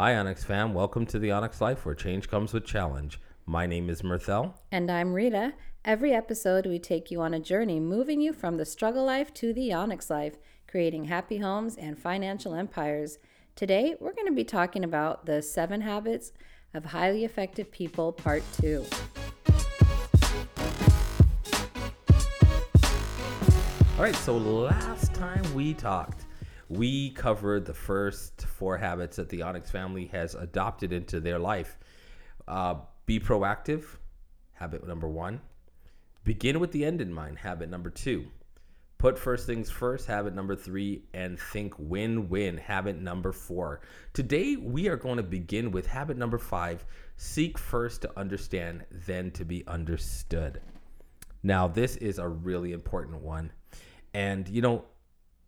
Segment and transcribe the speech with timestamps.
[0.00, 0.74] Hi, Onyx fam.
[0.74, 3.18] Welcome to the Onyx Life, where change comes with challenge.
[3.46, 4.52] My name is Mirthell.
[4.70, 5.54] And I'm Rita.
[5.84, 9.52] Every episode, we take you on a journey moving you from the struggle life to
[9.52, 10.36] the Onyx life,
[10.68, 13.18] creating happy homes and financial empires.
[13.56, 16.30] Today, we're going to be talking about the seven habits
[16.74, 18.86] of highly effective people, part two.
[23.96, 26.27] All right, so last time we talked,
[26.68, 31.78] we covered the first four habits that the Onyx family has adopted into their life.
[32.46, 33.84] Uh, be proactive,
[34.52, 35.40] habit number one.
[36.24, 38.26] Begin with the end in mind, habit number two.
[38.98, 43.80] Put first things first, habit number three, and think win win, habit number four.
[44.12, 46.84] Today, we are going to begin with habit number five
[47.16, 50.60] seek first to understand, then to be understood.
[51.42, 53.52] Now, this is a really important one.
[54.12, 54.84] And, you know,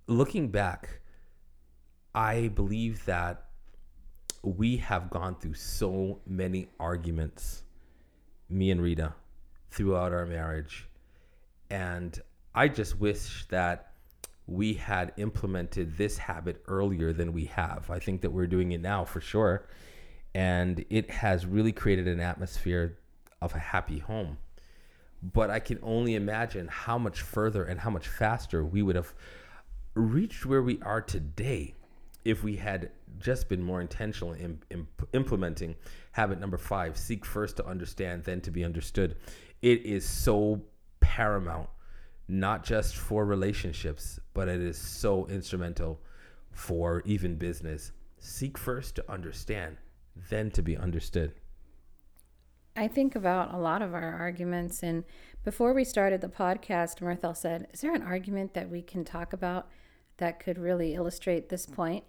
[0.07, 1.00] looking back,
[2.15, 3.45] I believe that
[4.43, 7.63] we have gone through so many arguments,
[8.49, 9.15] me and Rita,
[9.71, 10.89] throughout our marriage.
[11.71, 12.19] And
[12.55, 13.93] I just wish that
[14.47, 17.89] we had implemented this habit earlier than we have.
[17.91, 19.69] I think that we're doing it now for sure.
[20.35, 22.99] And it has really created an atmosphere
[23.41, 24.39] of a happy home.
[25.23, 29.15] But I can only imagine how much further and how much faster we would have
[29.95, 31.75] reached where we are today
[32.25, 35.75] if we had just been more intentional in, in, implementing
[36.13, 39.17] habit number five seek first to understand then to be understood
[39.63, 40.61] it is so
[41.01, 41.69] paramount
[42.29, 46.01] not just for relationships but it is so instrumental
[46.53, 49.77] for even business seek first to understand
[50.29, 51.33] then to be understood
[52.77, 54.83] I think about a lot of our arguments.
[54.83, 55.05] And
[55.45, 59.33] before we started the podcast, Mirthell said, Is there an argument that we can talk
[59.33, 59.69] about
[60.21, 62.05] that could really illustrate this point?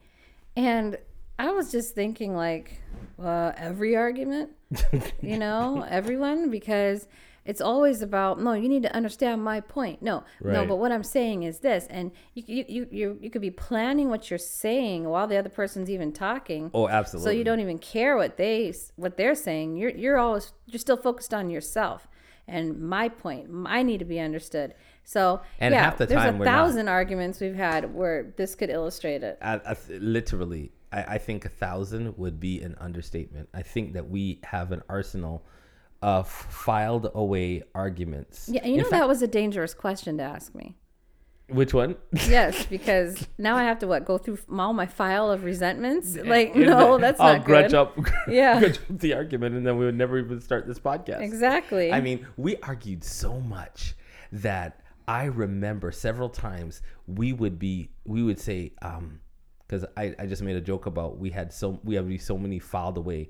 [0.56, 0.98] And
[1.40, 2.82] I was just thinking, like,
[3.22, 4.52] uh, every argument,
[5.22, 7.08] you know, everyone, because
[7.44, 10.02] it's always about no you need to understand my point.
[10.02, 10.54] No right.
[10.54, 13.52] no but what i'm saying is this and you, you you you you could be
[13.52, 16.70] planning what you're saying while the other person's even talking.
[16.74, 17.32] Oh absolutely.
[17.32, 19.78] So you don't even care what they what they're saying.
[19.78, 22.08] You're you're always you're still focused on yourself.
[22.48, 24.74] And my point i need to be understood
[25.04, 26.92] so and yeah the there's a thousand not.
[26.92, 31.50] arguments we've had where this could illustrate it I, I, literally I, I think a
[31.50, 35.44] thousand would be an understatement i think that we have an arsenal
[36.02, 38.50] of filed away arguments.
[38.52, 40.76] Yeah, you know fact, that was a dangerous question to ask me.
[41.48, 41.96] Which one?
[42.14, 46.16] yes, because now I have to what go through all my file of resentments.
[46.16, 47.76] Like, no, that's I'll not grudge good.
[47.76, 47.98] up,
[48.28, 51.22] yeah, grudge up the argument, and then we would never even start this podcast.
[51.22, 51.92] Exactly.
[51.92, 53.96] I mean, we argued so much
[54.32, 54.81] that
[55.12, 59.20] I remember several times we would be, we would say, um,
[59.68, 62.60] because I, I just made a joke about we had so we have so many
[62.60, 63.30] filed away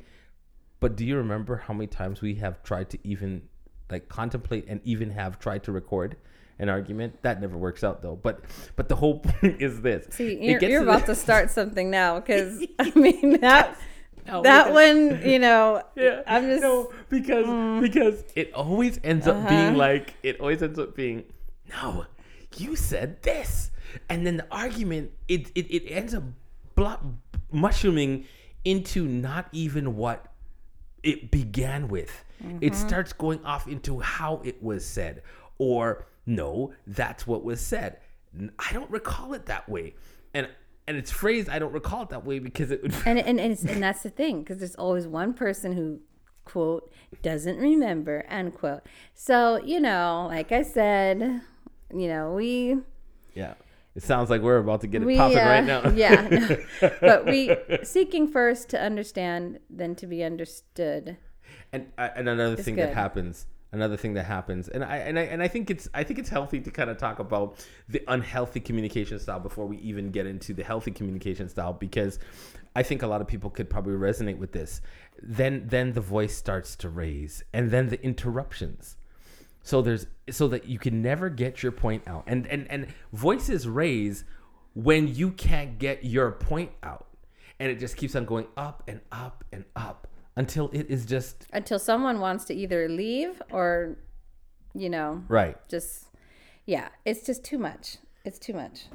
[0.81, 3.43] but do you remember how many times we have tried to even
[3.89, 6.17] like contemplate and even have tried to record
[6.57, 7.21] an argument?
[7.21, 8.15] That never works out though.
[8.15, 8.41] But
[8.75, 10.07] but the whole point is this.
[10.09, 11.13] See, you're, you're to about the...
[11.13, 13.79] to start something now because I mean that.
[14.27, 16.21] Oh, that one, you know, yeah.
[16.27, 17.81] I'm just no because mm.
[17.81, 19.49] because it always ends up uh-huh.
[19.49, 21.25] being like it always ends up being
[21.71, 22.05] no,
[22.57, 23.71] you said this,
[24.09, 26.23] and then the argument it it, it ends up
[26.75, 27.15] blo-
[27.51, 28.25] mushrooming
[28.63, 30.27] into not even what
[31.03, 32.23] it began with.
[32.43, 32.59] Mm-hmm.
[32.61, 35.23] It starts going off into how it was said,
[35.57, 37.97] or no, that's what was said.
[38.59, 39.95] I don't recall it that way,
[40.33, 40.47] and
[40.87, 41.49] and it's phrased.
[41.49, 42.81] I don't recall it that way because it.
[42.81, 45.99] Would and and and, and that's the thing because there's always one person who
[46.45, 48.81] quote doesn't remember end quote.
[49.13, 51.41] So you know, like I said,
[51.93, 52.77] you know we.
[53.33, 53.53] Yeah.
[53.93, 55.89] It sounds like we're about to get it we, popping uh, right now.
[55.89, 56.27] yeah,
[56.81, 56.89] no.
[57.01, 61.17] but we seeking first to understand, then to be understood.
[61.73, 62.87] And uh, and another thing good.
[62.87, 66.03] that happens, another thing that happens, and I and I and I think it's I
[66.05, 70.09] think it's healthy to kind of talk about the unhealthy communication style before we even
[70.09, 72.17] get into the healthy communication style because
[72.75, 74.81] I think a lot of people could probably resonate with this.
[75.21, 78.95] Then then the voice starts to raise, and then the interruptions
[79.63, 82.23] so there's so that you can never get your point out.
[82.27, 84.23] And and and voices raise
[84.73, 87.07] when you can't get your point out.
[87.59, 91.45] And it just keeps on going up and up and up until it is just
[91.53, 93.97] until someone wants to either leave or
[94.73, 95.57] you know, right.
[95.69, 96.07] Just
[96.65, 97.97] yeah, it's just too much.
[98.25, 98.85] It's too much.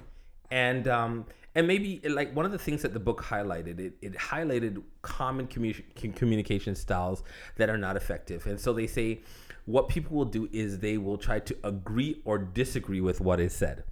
[0.51, 4.15] And um and maybe like one of the things that the book highlighted it, it
[4.15, 7.25] highlighted common commu- communication styles
[7.57, 9.21] that are not effective and so they say
[9.67, 13.53] what people will do is they will try to agree or disagree with what is
[13.55, 13.85] said.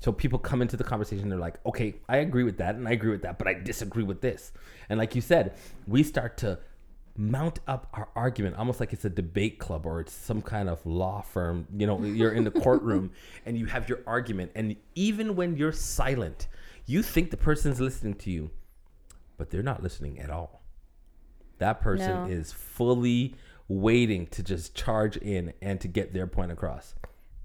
[0.00, 2.92] So people come into the conversation, they're like, okay, I agree with that and I
[2.92, 4.52] agree with that, but I disagree with this.
[4.88, 5.54] And like you said,
[5.86, 6.58] we start to
[7.16, 10.84] mount up our argument almost like it's a debate club or it's some kind of
[10.84, 11.66] law firm.
[11.76, 13.12] You know, you're in the courtroom
[13.46, 14.52] and you have your argument.
[14.54, 16.48] And even when you're silent,
[16.84, 18.50] you think the person's listening to you,
[19.38, 20.62] but they're not listening at all.
[21.58, 22.30] That person No.
[22.32, 23.36] is fully
[23.68, 26.94] waiting to just charge in and to get their point across.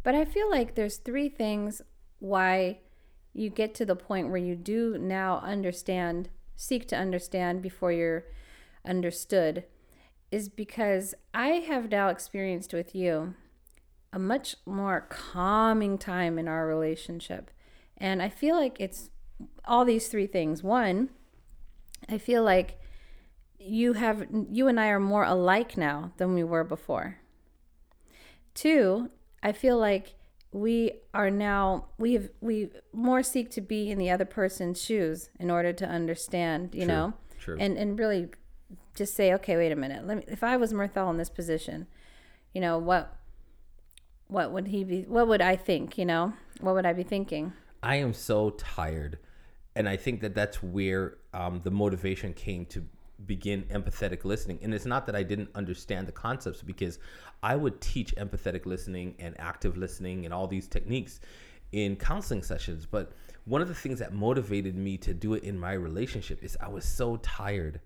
[0.04, 1.82] But I feel like there's three things
[2.20, 2.80] why
[3.34, 8.26] you get to the point where you do now understand, seek to understand before you're
[8.86, 9.64] understood,
[10.32, 13.36] is because I have now experienced with you
[14.12, 17.52] a much more calming time in our relationship.
[17.98, 19.10] And I feel like it's
[19.66, 20.64] all these three things.
[20.64, 21.10] One,
[22.10, 22.80] I feel like
[23.60, 27.18] you have you and I are more alike now than we were before.
[28.54, 29.10] Two,
[29.44, 30.16] I feel like
[30.52, 35.30] we are now we have we more seek to be in the other person's shoes
[35.40, 37.58] in order to understand, you True, know, true.
[37.60, 38.30] and and really
[38.96, 40.06] just say, okay, wait a minute.
[40.08, 40.24] Let me.
[40.28, 41.88] If I was Mirthell in this position,
[42.54, 43.14] you know what.
[44.30, 45.04] What would he be?
[45.04, 45.98] What would I think?
[45.98, 47.54] You know, what would I be thinking?
[47.82, 49.20] I am so tired.
[49.74, 52.84] And I think that that's where um, the motivation came to
[53.26, 54.60] begin empathetic listening.
[54.62, 57.00] And it's not that I didn't understand the concepts because
[57.42, 61.20] I would teach empathetic listening and active listening and all these techniques
[61.72, 62.86] in counseling sessions.
[62.86, 63.12] But
[63.46, 66.68] one of the things that motivated me to do it in my relationship is I
[66.70, 67.80] was so tired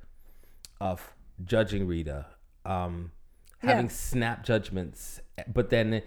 [0.79, 1.13] of
[1.45, 2.25] judging Rita,
[2.65, 3.11] um,
[3.59, 3.91] having Yeah.
[3.91, 6.01] snap judgments, but then,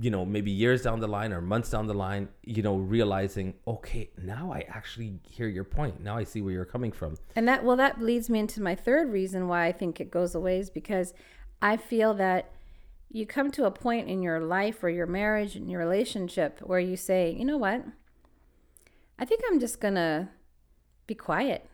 [0.00, 3.54] you know, maybe years down the line or months down the line, you know, realizing,
[3.66, 6.00] okay, now I actually hear your point.
[6.00, 7.16] Now I see where you're coming from.
[7.36, 10.34] And that well, that leads me into my third reason why I think it goes
[10.34, 11.14] away is because
[11.62, 12.50] I feel that
[13.10, 16.80] you come to a point in your life or your marriage and your relationship where
[16.80, 17.84] you say, you know what?
[19.18, 20.30] I think I'm just gonna
[21.06, 21.68] be quiet.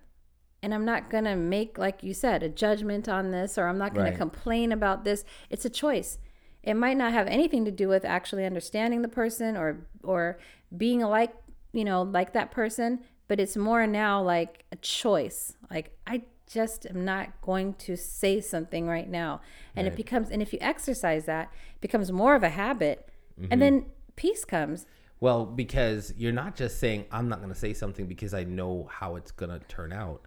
[0.63, 3.95] And I'm not gonna make, like you said, a judgment on this, or I'm not
[3.95, 5.25] gonna complain about this.
[5.49, 6.19] It's a choice.
[6.63, 10.39] It might not have anything to do with actually understanding the person or or
[10.77, 11.35] being like,
[11.73, 15.55] you know, like that person, but it's more now like a choice.
[15.71, 19.41] Like I just am not going to say something right now.
[19.77, 23.09] And it becomes and if you exercise that, it becomes more of a habit.
[23.37, 23.61] And mm-hmm.
[23.61, 23.87] then
[24.17, 24.87] peace comes.
[25.21, 28.89] Well, because you're not just saying, I'm not going to say something because I know
[28.91, 30.23] how it's going to turn out.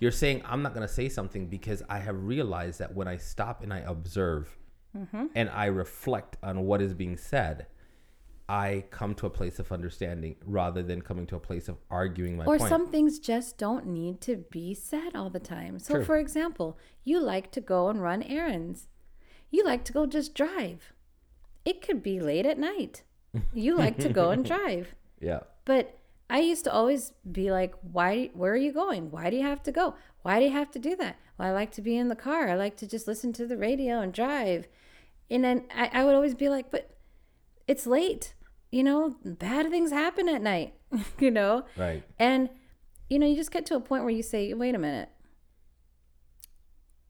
[0.00, 3.18] You're saying, I'm not going to say something because I have realized that when I
[3.18, 4.56] stop and I observe
[4.96, 5.26] Mm-hmm.
[5.36, 7.66] and I reflect on what is being said,
[8.48, 12.36] I come to a place of understanding rather than coming to a place of arguing
[12.36, 12.68] my or point.
[12.68, 15.78] some things just don't need to be said all the time.
[15.78, 16.04] So, True.
[16.04, 18.88] for example, you like to go and run errands.
[19.50, 20.92] You like to go just drive.
[21.64, 23.04] It could be late at night.
[23.54, 24.94] You like to go and drive.
[25.20, 25.40] yeah.
[25.64, 25.96] But
[26.28, 29.12] I used to always be like, why, where are you going?
[29.12, 29.94] Why do you have to go?
[30.22, 31.16] Why do you have to do that?
[31.38, 32.48] Well, I like to be in the car.
[32.48, 34.66] I like to just listen to the radio and drive.
[35.30, 36.90] And then I, I would always be like, but
[37.68, 38.34] it's late.
[38.72, 40.74] You know, bad things happen at night,
[41.18, 41.64] you know?
[41.76, 42.02] Right.
[42.18, 42.48] And,
[43.08, 45.08] you know, you just get to a point where you say, wait a minute.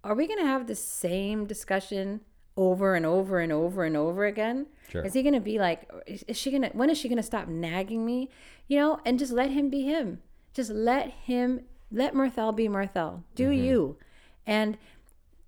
[0.02, 2.20] Are we going to have the same discussion
[2.56, 4.66] over and over and over and over again?
[4.88, 5.02] Sure.
[5.04, 7.22] Is he going to be like, is she going to, when is she going to
[7.22, 8.30] stop nagging me?
[8.66, 10.20] You know, and just let him be him.
[10.54, 11.62] Just let him,
[11.92, 13.22] let Mirthell be Mirthell.
[13.34, 13.64] Do Mm-hmm.
[13.64, 13.96] you.
[14.46, 14.78] And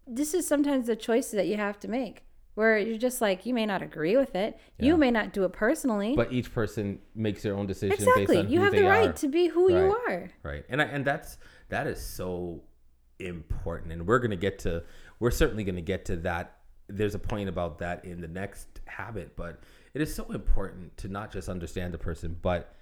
[0.06, 2.22] this is sometimes the choices that you have to make
[2.54, 4.58] where you're just like, you may not agree with it.
[4.78, 6.14] You may not do it personally.
[6.14, 8.46] But each person makes their own decision based exactly.
[8.46, 9.12] You have the right are.
[9.12, 10.30] to be who you are.
[10.42, 12.62] right and I, and that's that is so
[13.18, 14.82] important and we're going to get to
[15.20, 18.80] we're certainly going to get to that there's a point about that in the next
[18.86, 19.60] habit but
[19.94, 22.74] it is so important to not just understand the person but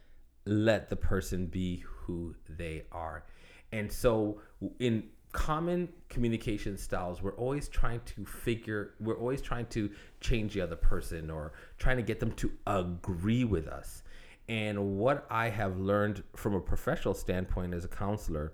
[0.47, 3.25] let the person be who they are
[3.73, 4.41] and so
[4.79, 9.89] in common communication styles we're always trying to figure we're always trying to
[10.21, 14.03] change the other person or trying to get them to agree with us
[14.51, 18.53] and what I have learned from a professional standpoint as a counselor,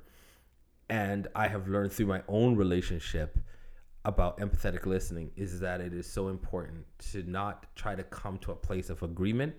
[0.91, 3.39] and I have learned through my own relationship
[4.05, 8.53] about empathetic listening, is that it is so important to not try to come to
[8.53, 9.55] a place of agreement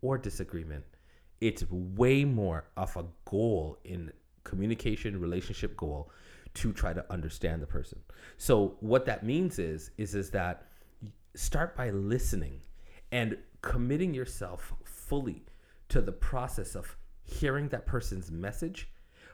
[0.00, 0.82] or disagreement.
[1.42, 4.12] It's way more of a goal in
[4.44, 6.10] communication, relationship goal
[6.54, 7.98] to try to understand the person.
[8.36, 10.66] So what that means is is is that
[11.34, 12.60] start by listening
[13.10, 15.44] and committing yourself fully
[15.88, 18.88] to the process of hearing that person's message,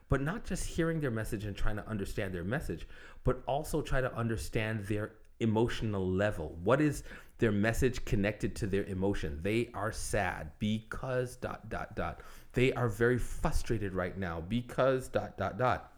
[0.09, 2.87] but not just hearing their message and trying to understand their message,
[3.25, 6.57] but also try to understand their emotional level.
[6.63, 7.05] What is
[7.39, 9.39] their message connected to their emotion.
[9.43, 12.21] They are sad because dot dot dot.
[12.53, 15.93] They are very frustrated right now because dot dot dot.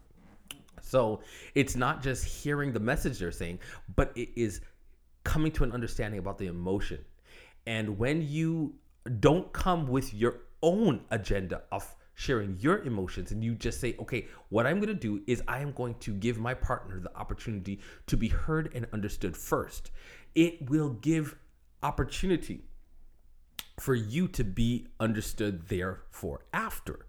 [0.81, 1.21] So
[1.55, 3.61] it's not just hearing the message they're saying,
[3.97, 4.61] but it is
[5.25, 7.05] coming to an understanding about the emotion.
[7.67, 8.75] And when you
[9.21, 14.27] don't come with your own agenda of sharing your emotions and you just say, okay,
[14.51, 17.81] what I'm going to do is I am going to give my partner the opportunity
[18.09, 19.91] to be heard and understood first.
[20.35, 21.37] It will give
[21.83, 22.65] opportunity
[23.79, 27.07] for you to be understood therefore after.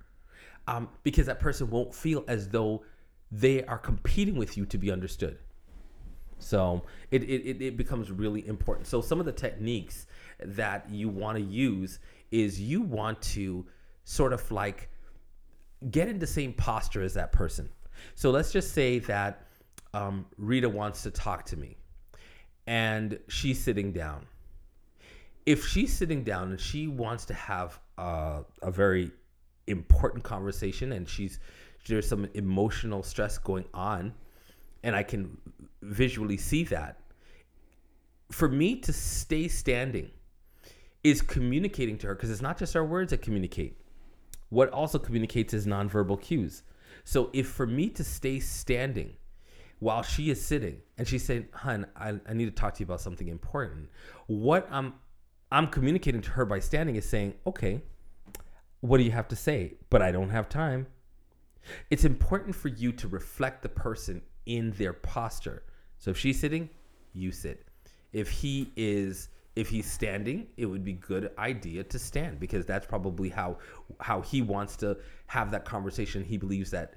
[0.68, 2.84] Um, because that person won't feel as though
[3.32, 5.38] they are competing with you to be understood.
[6.40, 8.88] So it, it, it becomes really important.
[8.88, 10.08] So some of the techniques
[10.40, 12.00] that you want to use
[12.32, 13.66] is you want to
[14.04, 14.90] sort of like
[15.92, 17.70] get in the same posture as that person.
[18.16, 19.46] So let's just say that
[19.94, 21.78] um, Rita wants to talk to me
[22.68, 24.26] and she's sitting down.
[25.46, 29.12] If she's sitting down and she wants to have a, a very
[29.68, 31.40] important conversation and she's
[31.88, 34.14] there's some emotional stress going on
[34.84, 35.38] and I can
[35.82, 36.98] visually see that.
[38.32, 40.10] For me to stay standing
[41.04, 43.78] is communicating to her because it's not just our words that communicate.
[44.50, 46.64] What also communicates is nonverbal cues.
[47.04, 49.14] So if for me to stay standing
[49.80, 52.86] while she is sitting and she's saying, "Hun, I, I need to talk to you
[52.86, 53.90] about something important,"
[54.28, 54.94] what I'm
[55.52, 57.82] I'm communicating to her by standing is saying, "Okay,
[58.82, 60.88] what do you have to say?" But I don't have time.
[61.89, 65.63] It's important for you to reflect the person in their posture.
[65.98, 66.70] So if she's sitting,
[67.13, 67.65] you sit.
[68.13, 72.86] If he is if he's standing, it would be good idea to stand because that's
[72.88, 73.58] probably how
[74.00, 76.24] how he wants to have that conversation.
[76.24, 76.94] He believes that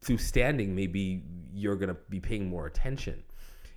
[0.00, 3.22] through standing maybe you're going to be paying more attention.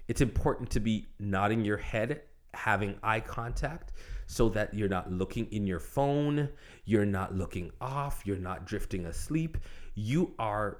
[0.08, 2.22] It's important to be nodding your head,
[2.54, 3.92] having eye contact
[4.28, 6.50] so that you're not looking in your phone,
[6.86, 9.58] you're not looking off, you're not drifting asleep.
[9.96, 10.78] You are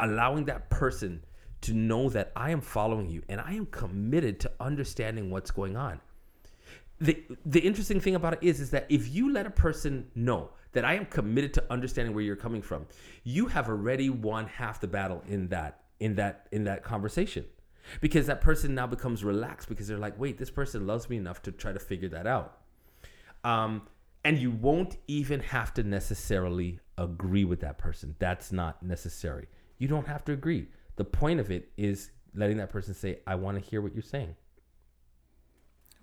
[0.00, 1.24] allowing that person
[1.60, 5.76] to know that I am following you and I am committed to understanding what's going
[5.76, 6.00] on.
[7.00, 10.50] The the interesting thing about it is is that if you let a person know
[10.72, 12.86] that I am committed to understanding where you're coming from,
[13.22, 17.44] you have already won half the battle in that in that in that conversation.
[18.00, 21.40] Because that person now becomes relaxed because they're like, "Wait, this person loves me enough
[21.42, 22.58] to try to figure that out."
[23.44, 23.82] Um
[24.24, 28.16] and you won't even have to necessarily agree with that person.
[28.18, 29.46] That's not necessary.
[29.78, 30.68] You don't have to agree.
[30.96, 34.02] The point of it is letting that person say, I want to hear what you're
[34.02, 34.34] saying.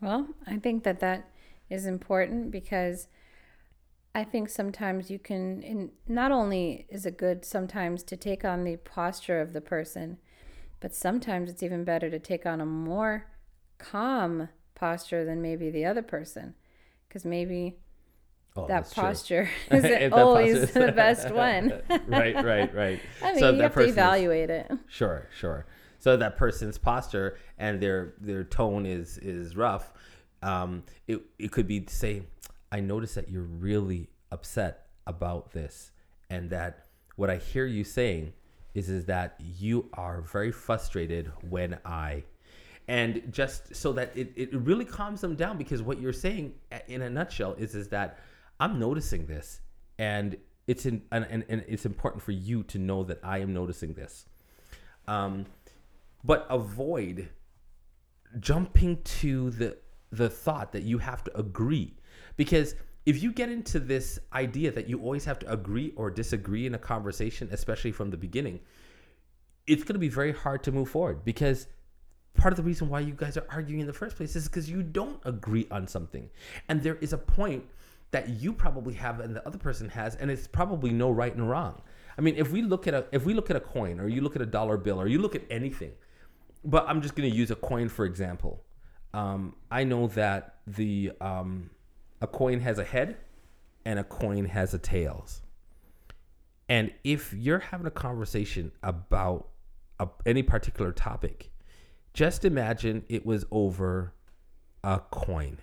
[0.02, 1.30] Well, I think that that
[1.70, 3.08] is important because
[4.14, 8.64] I think sometimes you can, and not only is it good sometimes to take on
[8.64, 10.18] the posture of the person,
[10.80, 13.28] but sometimes it's even better to take on a more
[13.78, 16.56] calm posture than maybe the other person.
[17.08, 17.80] Because maybe
[18.58, 21.74] Oh, that posture is always the best one.
[22.08, 23.02] right, right, right.
[23.22, 24.72] I mean, so you have to evaluate it.
[24.88, 25.66] Sure, sure.
[26.00, 29.92] So that person's posture and their their tone is is rough.
[30.42, 32.24] Um, it it could be to say,
[32.72, 35.92] I notice that you're really upset about this,
[36.30, 36.86] and that
[37.18, 38.34] what I hear you saying
[38.74, 42.24] is is that you are very frustrated when I
[42.88, 46.54] and just so that it, it really calms them down because what you're saying
[46.88, 48.20] in a nutshell is is that
[48.60, 49.62] I'm noticing this,
[49.98, 53.54] and it's in and, and, and it's important for you to know that I am
[53.54, 54.26] noticing this.
[55.08, 55.46] Um,
[56.24, 57.30] but avoid
[58.40, 59.78] jumping to the
[60.12, 61.94] the thought that you have to agree.
[62.38, 66.66] Because if you get into this idea that you always have to agree or disagree
[66.66, 68.60] in a conversation especially from the beginning
[69.68, 71.24] it's going to be very hard to move forward.
[71.26, 71.68] Because
[72.36, 74.70] part of the reason why you guys are arguing in the first place is because
[74.70, 76.30] you don't agree on something.
[76.70, 77.66] And there is a point
[78.12, 81.50] that you probably have and the other person has, and it's probably no right and
[81.50, 81.82] wrong.
[82.18, 84.22] I mean, if we look at a if we look at a coin, or you
[84.22, 85.92] look at a dollar bill, or you look at anything,
[86.64, 88.64] but I'm just going to use a coin for example.
[89.14, 91.70] Um, I know that the um,
[92.22, 93.18] a coin has a head,
[93.86, 95.42] and a coin has a tails.
[96.68, 99.50] And if you're having a conversation about
[100.00, 101.52] a, any particular topic,
[102.14, 104.14] just imagine it was over
[104.84, 105.60] a coin.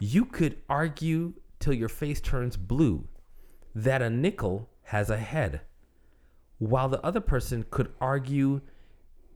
[0.00, 3.06] You could argue till your face turns blue
[3.74, 5.62] that a nickel has a head,
[6.58, 8.60] while the other person could argue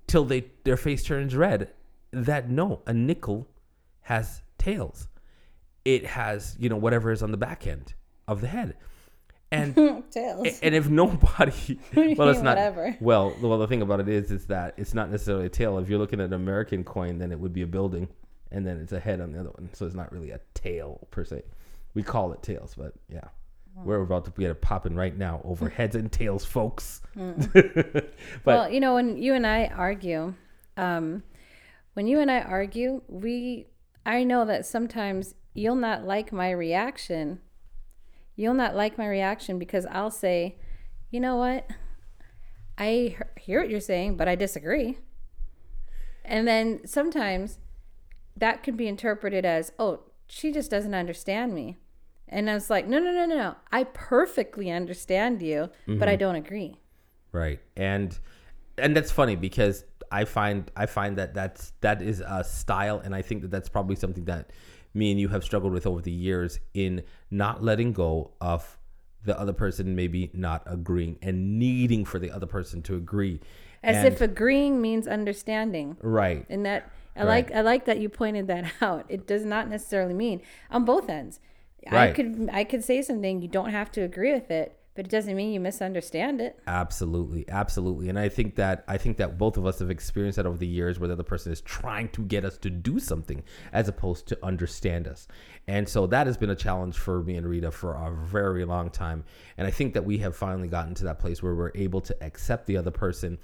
[0.06, 1.70] till they their face turns red
[2.12, 3.48] that no, a nickel
[4.02, 5.08] has tails.
[5.84, 7.94] It has, you know, whatever is on the back end
[8.26, 8.76] of the head.
[9.52, 9.74] And
[10.10, 10.58] tails.
[10.60, 11.78] And if nobody
[12.16, 12.96] well it's not whatever.
[13.00, 15.78] well well the thing about it is is that it's not necessarily a tail.
[15.78, 18.08] If you're looking at an American coin, then it would be a building.
[18.50, 19.70] and then it's a head on the other one.
[19.72, 21.42] So it's not really a tail per se.
[21.96, 23.28] We call it tails, but yeah.
[23.84, 27.00] We're about to get it popping right now over heads and tails, folks.
[27.14, 28.12] but
[28.44, 30.34] well, you know, when you and I argue,
[30.76, 31.22] um,
[31.94, 33.68] when you and I argue, we,
[34.04, 37.40] I know that sometimes you'll not like my reaction.
[38.34, 40.56] You'll not like my reaction because I'll say,
[41.10, 41.66] you know what?
[42.76, 44.98] I hear what you're saying, but I disagree.
[46.26, 47.58] And then sometimes
[48.36, 51.78] that can be interpreted as, oh, she just doesn't understand me.
[52.28, 53.54] And I was like, no, no, no, no, no.
[53.70, 55.98] I perfectly understand you, mm-hmm.
[55.98, 56.76] but I don't agree.
[57.32, 57.60] Right.
[57.76, 58.18] And
[58.78, 63.14] and that's funny because I find I find that that's that is a style and
[63.14, 64.50] I think that that's probably something that
[64.94, 68.78] me and you have struggled with over the years in not letting go of
[69.24, 73.40] the other person maybe not agreeing and needing for the other person to agree.
[73.82, 75.96] As and, if agreeing means understanding.
[76.00, 76.46] Right.
[76.48, 77.26] And that I right.
[77.26, 79.04] like I like that you pointed that out.
[79.08, 80.40] It does not necessarily mean
[80.70, 81.40] on both ends.
[81.90, 82.10] Right.
[82.10, 85.10] I could I could say something you don't have to agree with it, but it
[85.10, 86.58] doesn't mean you misunderstand it.
[86.66, 88.08] Absolutely, absolutely.
[88.08, 90.66] And I think that I think that both of us have experienced that over the
[90.66, 94.26] years where the other person is trying to get us to do something as opposed
[94.28, 95.28] to understand us.
[95.68, 98.90] And so that has been a challenge for me and Rita for a very long
[98.90, 99.24] time.
[99.58, 102.24] And I think that we have finally gotten to that place where we're able to
[102.24, 103.38] accept the other person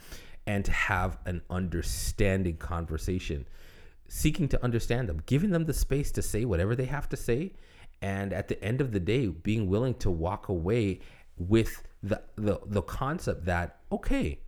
[0.46, 3.46] and to have an understanding conversation,
[4.08, 7.52] seeking to understand them, giving them the space to say whatever they have to say
[8.02, 11.00] and at the end of the day being willing to walk away
[11.38, 14.38] with the the, the concept that okay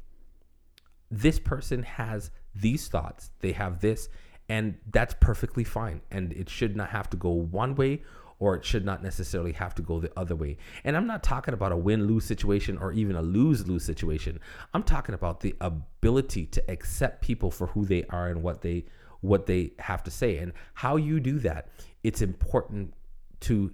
[1.11, 4.09] this person has these thoughts they have this
[4.49, 8.03] and that's perfectly fine and it should not have to go one way
[8.39, 10.57] or it should not necessarily have to go the other way.
[10.83, 14.41] And I'm not talking about a win lose situation or even a lose lose situation.
[14.73, 18.85] I'm talking about the ability to accept people for who they are and what they
[19.21, 21.69] what they have to say and how you do that.
[22.03, 22.93] It's important
[23.45, 23.73] to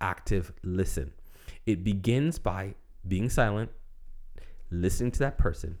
[0.00, 1.12] active listen.
[1.66, 2.74] It begins by
[3.06, 3.70] being silent,
[4.70, 5.78] listening to that person,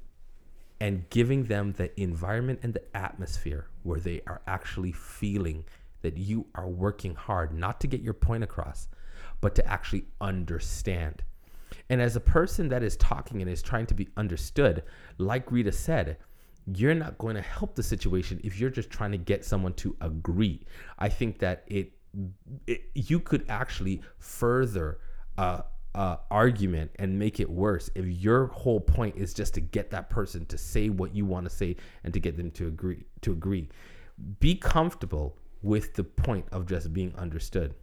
[0.80, 5.64] and giving them the environment and the atmosphere where they are actually feeling
[6.02, 8.88] that you are working hard, not to get your point across,
[9.40, 11.22] but to actually understand.
[11.88, 14.82] And as a person that is talking and is trying to be understood,
[15.18, 16.16] like Rita said,
[16.66, 19.96] you're not going to help the situation if you're just trying to get someone to
[20.00, 20.66] agree.
[20.98, 21.92] I think that it
[22.66, 24.98] it, you could actually further
[25.38, 25.62] uh,
[25.94, 30.08] uh, argument and make it worse if your whole point is just to get that
[30.08, 33.32] person to say what you want to say and to get them to agree to
[33.32, 33.68] agree
[34.38, 37.74] be comfortable with the point of just being understood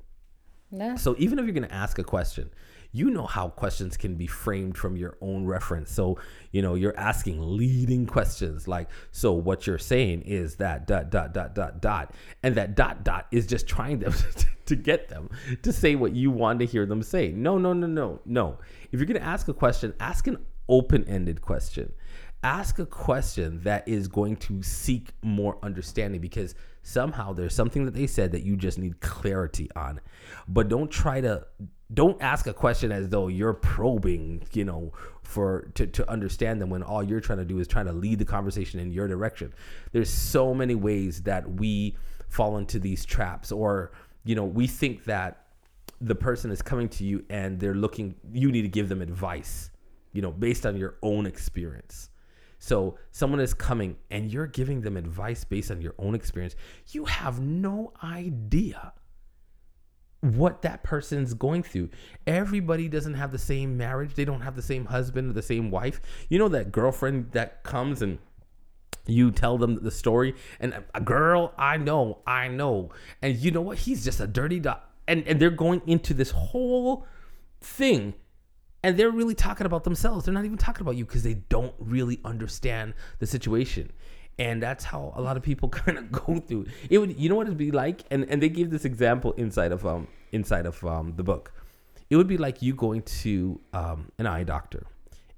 [0.72, 0.96] yeah.
[0.96, 2.50] so even if you're going to ask a question
[2.92, 5.92] you know how questions can be framed from your own reference.
[5.92, 6.20] So,
[6.52, 11.34] you know, you're asking leading questions like, so what you're saying is that dot, dot,
[11.34, 12.14] dot, dot, dot.
[12.44, 14.14] And that dot, dot is just trying them
[14.66, 15.30] to get them
[15.64, 17.30] to say what you want to hear them say.
[17.30, 18.58] No, no, no, no, no.
[18.92, 20.38] If you're going to ask a question, ask an
[20.70, 21.94] open ended question.
[22.44, 27.94] Ask a question that is going to seek more understanding because somehow there's something that
[27.94, 30.00] they said that you just need clarity on.
[30.48, 31.46] But don't try to
[31.94, 34.92] don't ask a question as though you're probing, you know,
[35.24, 38.20] for to, to understand them when all you're trying to do is trying to lead
[38.20, 39.54] the conversation in your direction.
[39.92, 41.96] There's so many ways that we
[42.28, 43.92] fall into these traps or,
[44.26, 45.46] you know, we think that
[46.02, 49.72] the person is coming to you and they're looking you need to give them advice,
[50.14, 52.10] you know, based on your own experience.
[52.60, 56.56] So someone is coming and you're giving them advice based on your own experience.
[56.88, 58.94] You have no idea
[60.22, 61.90] what that person's going through.
[62.26, 64.16] Everybody doesn't have the same marriage.
[64.16, 66.02] They don't have the same husband or the same wife.
[66.30, 68.18] You know that girlfriend that comes and
[69.06, 72.92] you tell them the story and a girl I know, I know.
[73.22, 73.78] And you know what?
[73.80, 74.80] He's just a dirty dog.
[75.08, 77.06] And and they're going into this whole
[77.62, 78.16] thing
[78.88, 80.26] and they're really talking about themselves.
[80.26, 83.92] They're not even talking about you because they don't really understand the situation.
[84.40, 86.68] And that's how a lot of people kind of go through.
[86.90, 88.04] It would you know what it'd be like?
[88.12, 91.52] And and they give this example inside of um inside of um the book.
[92.10, 94.88] It would be like you going to um an eye doctor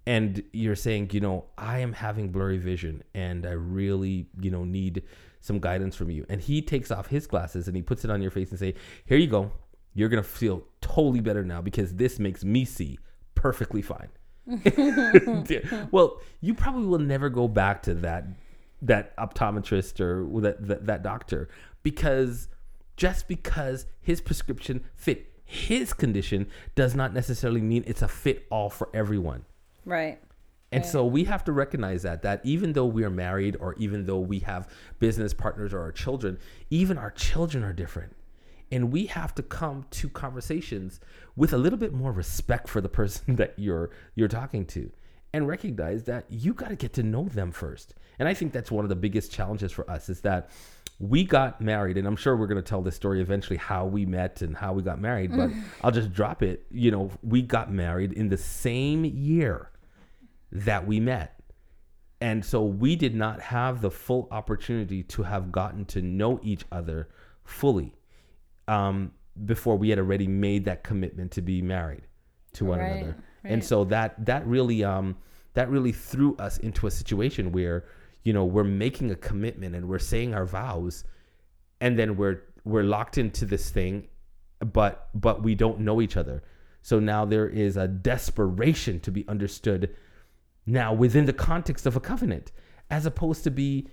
[0.05, 4.63] and you're saying you know i am having blurry vision and i really you know
[4.63, 5.03] need
[5.41, 6.25] some guidance from you.
[6.29, 8.75] And he takes off his glasses and he puts it on your face and say
[9.05, 9.51] here you go.
[9.93, 12.99] You're gonna feel totally better now because this makes me see
[13.39, 14.09] perfectly fine
[15.91, 18.25] well you probably will never go back to that
[18.81, 21.47] that optometrist or that, that, that doctor
[21.83, 22.49] because
[22.97, 28.69] just because his prescription fit his condition does not necessarily mean it's a fit all
[28.69, 29.45] for everyone.
[29.83, 30.19] Right.
[30.71, 34.05] And so we have to recognize that that even though we are married or even
[34.05, 36.37] though we have business partners or our children,
[36.69, 38.15] even our children are different.
[38.71, 40.99] And we have to come to conversations
[41.35, 44.91] with a little bit more respect for the person that you're you're talking to
[45.33, 47.93] and recognize that you got to get to know them first.
[48.17, 50.49] And I think that's one of the biggest challenges for us is that
[50.99, 54.05] we got married and I'm sure we're going to tell this story eventually how we
[54.05, 55.61] met and how we got married, but mm-hmm.
[55.81, 56.65] I'll just drop it.
[56.71, 59.71] You know, we got married in the same year
[60.51, 61.39] that we met.
[62.21, 66.65] And so we did not have the full opportunity to have gotten to know each
[66.69, 67.07] other
[67.45, 67.93] fully
[68.69, 69.11] um,
[69.45, 72.03] before we had already made that commitment to be married
[72.53, 73.15] to one Right, another.
[73.43, 73.53] right.
[73.53, 75.17] And so that that really um,
[75.53, 77.85] that really threw us into a situation where
[78.23, 81.03] you know we're making a commitment and we're saying our vows,
[81.81, 84.07] and then we're we're locked into this thing,
[84.73, 86.43] but but we don't know each other.
[86.81, 89.95] So now there is a desperation to be understood
[90.65, 92.51] now within the context of a covenant
[92.89, 93.87] as opposed to be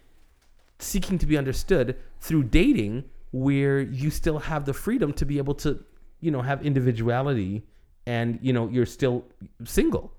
[0.78, 5.54] seeking to be understood through dating where you still have the freedom to be able
[5.54, 5.84] to
[6.20, 7.66] you know have individuality
[8.06, 9.24] and you know you're still
[9.64, 10.12] single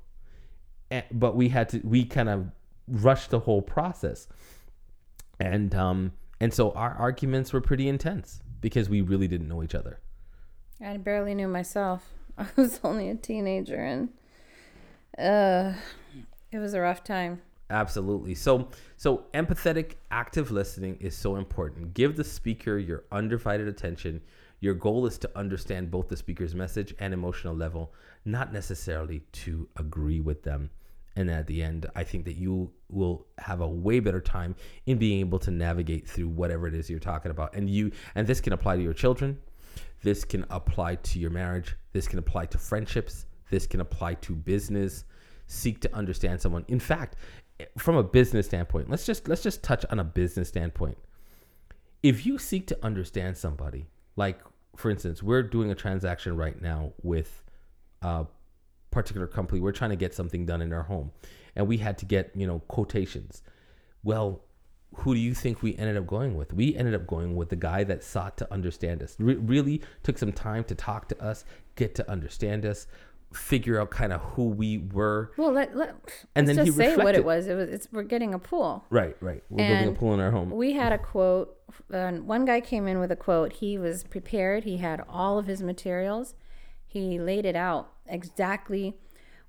[0.91, 2.47] and, but we had to we kind of
[2.87, 4.27] rushed the whole process
[5.39, 9.75] and um and so our arguments were pretty intense because we really didn't know each
[9.75, 9.99] other
[10.79, 12.13] I barely knew myself.
[12.37, 14.09] I was only a teenager and
[15.17, 15.73] uh
[16.51, 17.41] it was a rough time.
[17.69, 18.33] Absolutely.
[18.33, 21.93] So so empathetic active listening is so important.
[21.93, 24.21] Give the speaker your undivided attention.
[24.59, 27.93] Your goal is to understand both the speaker's message and emotional level,
[28.25, 30.69] not necessarily to agree with them.
[31.15, 34.97] And at the end, I think that you will have a way better time in
[34.97, 37.55] being able to navigate through whatever it is you're talking about.
[37.55, 39.37] And you and this can apply to your children.
[40.03, 41.75] This can apply to your marriage.
[41.91, 43.25] This can apply to friendships.
[43.49, 45.05] This can apply to business.
[45.47, 46.65] Seek to understand someone.
[46.67, 47.15] In fact,
[47.77, 50.97] from a business standpoint, let's just let's just touch on a business standpoint.
[52.03, 54.39] If you seek to understand somebody, like
[54.75, 57.43] for instance, we're doing a transaction right now with
[58.01, 58.25] a
[58.91, 59.59] particular company.
[59.59, 61.11] We're trying to get something done in our home,
[61.55, 63.41] and we had to get you know quotations.
[64.03, 64.41] Well,
[64.95, 66.53] who do you think we ended up going with?
[66.53, 69.15] We ended up going with the guy that sought to understand us.
[69.19, 71.43] Re- really took some time to talk to us,
[71.75, 72.87] get to understand us,
[73.33, 75.31] figure out kind of who we were.
[75.37, 75.89] Well, let, let
[76.35, 77.47] And let's then he just say what it was.
[77.47, 78.85] It was it's we're getting a pool.
[78.89, 79.43] Right, right.
[79.49, 80.49] We're building a pool in our home.
[80.51, 81.55] We had a quote.
[81.91, 83.53] And one guy came in with a quote.
[83.53, 84.63] He was prepared.
[84.63, 86.35] He had all of his materials.
[86.85, 88.95] He laid it out exactly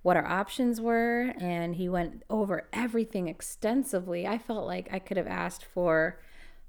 [0.03, 4.27] what our options were, and he went over everything extensively.
[4.27, 6.21] I felt like I could have asked for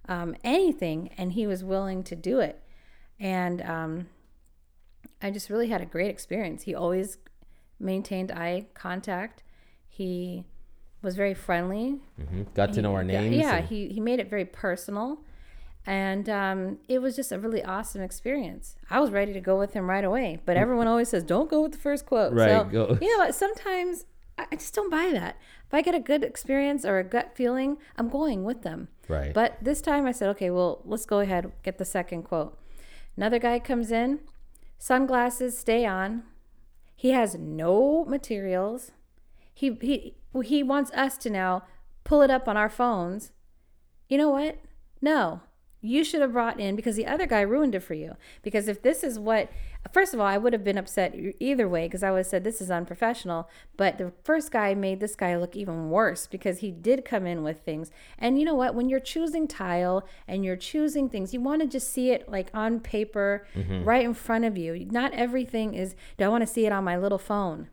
[0.08, 2.62] um, anything, and he was willing to do it.
[3.20, 4.08] And um,
[5.22, 6.64] I just really had a great experience.
[6.64, 7.18] He always
[7.80, 9.44] maintained eye contact.
[9.88, 10.46] He
[11.02, 12.00] was very friendly.
[12.18, 13.36] hmm Got to know our names.
[13.36, 15.20] Yeah, and- he, he made it very personal.
[15.86, 18.76] And um, it was just a really awesome experience.
[18.90, 21.62] I was ready to go with him right away, but everyone always says, "Don't go
[21.62, 23.34] with the first quote." Right, So, go- you know what?
[23.34, 24.06] Sometimes
[24.38, 25.38] I I just don't buy that.
[25.68, 28.90] If I get a good experience or a gut feeling, I'm going with them.
[29.08, 29.34] Right.
[29.34, 32.60] But this time I said, "Okay, well, let's go ahead get the second quote."
[33.18, 34.20] Another guy comes in,
[34.80, 36.24] sunglasses stay on.
[36.96, 38.92] He has no materials.
[39.54, 41.64] He he he wants us to now
[42.04, 43.32] pull it up on our phones.
[44.08, 44.58] You know what?
[45.02, 45.42] No.
[45.82, 48.16] You should have brought in because the other guy ruined it for you.
[48.42, 49.50] Because if this is what
[49.94, 52.44] first of all, I would have been upset either way because I would have said
[52.44, 56.72] this is unprofessional, but the first guy made this guy look even worse because he
[56.72, 57.92] did come in with things.
[58.18, 58.76] And you know what?
[58.76, 62.50] When you're choosing tile and you're choosing things, you want to just see it like
[62.54, 63.84] on paper mm-hmm.
[63.84, 64.86] right in front of you.
[64.86, 67.70] Not everything is do I want to see it on my little phone?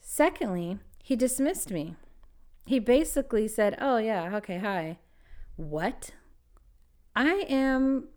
[0.00, 1.96] Secondly, he dismissed me.
[2.64, 4.98] He basically said, "Oh yeah, okay, hi."
[5.56, 6.10] What?
[7.14, 8.08] I am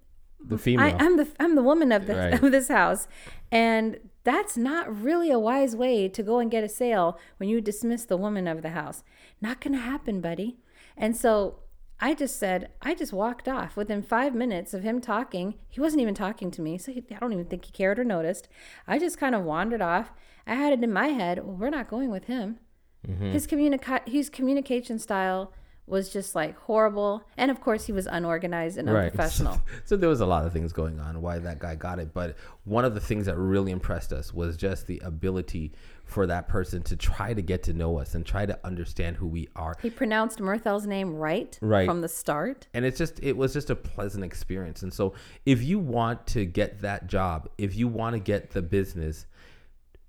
[0.46, 0.86] the female.
[0.86, 2.34] I, I'm the I'm the woman of the Right.
[2.44, 3.08] of this house,
[3.52, 7.62] and that's not really a wise way to go and get a sale when you
[7.62, 9.04] dismiss the woman of the house.
[9.42, 10.58] Not gonna happen, buddy.
[10.98, 11.60] And so
[12.02, 15.56] I just said I just walked off within five minutes of him talking.
[15.68, 18.04] He wasn't even talking to me, so he, I don't even think he cared or
[18.04, 18.48] noticed.
[18.88, 20.12] I just kind of wandered off.
[20.48, 22.60] I had it in my head, well, we're not going with him.
[23.08, 23.32] Mm-hmm.
[23.32, 25.54] His communica- his communication style
[25.90, 29.54] was just like horrible, and of course he was unorganized and unprofessional.
[29.54, 29.60] right.
[29.62, 29.86] unprofessional.
[29.86, 32.36] so there was a lot of things going on why that guy got it, but
[32.66, 35.72] one of the things that really impressed us was just the ability
[36.06, 39.28] for that person to try to get to know us and try to understand who
[39.28, 39.76] we are.
[39.82, 41.86] He pronounced Mirthell's name right, Right.
[41.88, 42.68] from the start.
[42.74, 45.14] and it's just it was just a pleasant experience and so
[45.46, 49.26] if you want to get that job if you want to get the business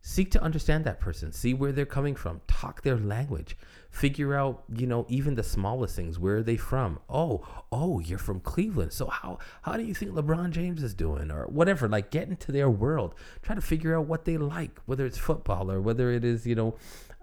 [0.02, 1.32] seek to understand that person.
[1.32, 2.40] See where they're coming from.
[2.46, 3.56] Talk their language.
[3.90, 6.18] Figure out you know even the smallest things.
[6.18, 7.00] Where are they from?
[7.08, 8.92] Oh oh you're from cleveland.
[8.92, 11.30] So how how do you think lebron james is doing?
[11.30, 11.88] Or whatever.
[11.88, 13.14] Like get into their world.
[13.42, 16.54] Try to figure out what they like whether it's football or whether it is you
[16.54, 16.76] know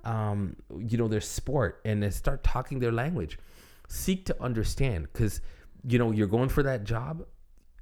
[0.03, 3.39] um you know their sport and start talking their language.
[3.87, 5.41] Seek to understand because
[5.87, 7.25] you know you're going for that job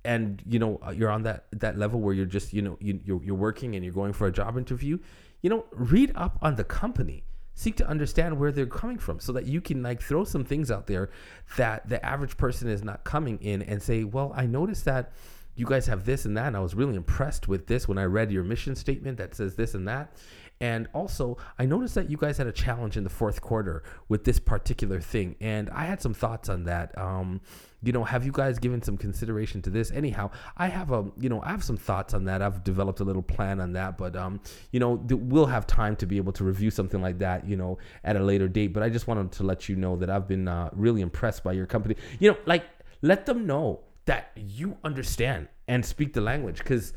[0.05, 2.99] and you know uh, you're on that that level where you're just you know you,
[3.03, 4.97] you're, you're working and you're going for a job interview
[5.41, 9.31] you know read up on the company seek to understand where they're coming from so
[9.31, 11.09] that you can like throw some things out there
[11.57, 15.11] that the average person is not coming in and say well i noticed that
[15.55, 18.03] you guys have this and that and i was really impressed with this when i
[18.03, 20.15] read your mission statement that says this and that
[20.61, 24.23] and also, I noticed that you guys had a challenge in the fourth quarter with
[24.23, 26.97] this particular thing, and I had some thoughts on that.
[26.97, 27.41] Um,
[27.85, 29.91] you know, have you guys given some consideration to this?
[29.91, 32.41] Anyhow, I have a, you know, I have some thoughts on that.
[32.41, 34.39] I've developed a little plan on that, but um,
[34.71, 37.55] you know, th- we'll have time to be able to review something like that, you
[37.55, 38.73] know, at a later date.
[38.73, 41.53] But I just wanted to let you know that I've been uh, really impressed by
[41.53, 41.95] your company.
[42.19, 42.65] You know, like
[43.01, 46.93] let them know that you understand and speak the language because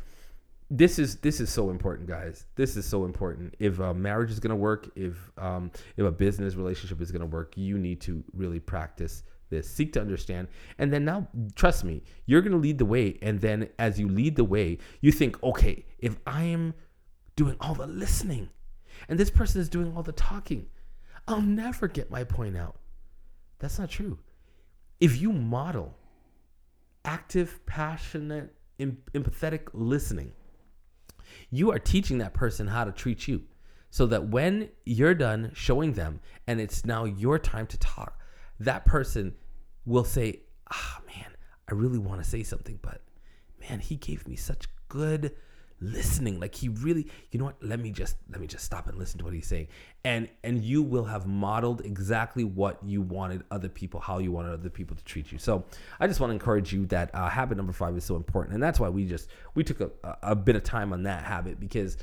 [0.70, 4.38] this is this is so important guys this is so important if a marriage is
[4.38, 8.01] going to work if um, if a business relationship is going to work you need
[8.01, 10.48] to really practice this seek to understand.
[10.78, 13.18] And then now trust me you're going to lead the way.
[13.22, 16.74] And then as you lead the way you think okay if i am
[17.37, 18.48] doing all the listening
[19.08, 20.66] and this person is doing all the talking
[21.26, 22.76] i'll never get my point out.
[23.58, 24.18] That's not true.
[25.00, 25.96] If you model
[27.04, 30.32] active passionate em- empathetic listening
[31.50, 33.42] you are teaching that person how to treat you
[33.90, 38.17] so that when you're done showing them and it's now your time to talk,
[38.61, 39.35] that person
[39.85, 40.40] will say,
[40.71, 41.33] Ah, man,
[41.71, 43.01] I really want to say something, but
[43.61, 45.35] man, he gave me such good
[45.81, 46.40] listening.
[46.40, 47.62] Like he really you know what?
[47.62, 49.68] Let me just let me just stop and listen to what he's saying.
[50.05, 54.53] And and you will have modeled exactly what you wanted other people how you wanted
[54.53, 55.38] other people to treat you.
[55.38, 55.64] So
[56.01, 58.62] i just want to encourage you that uh, habit number five is so important and
[58.62, 59.90] that's why we just we took a,
[60.23, 61.99] a bit of time on that habit because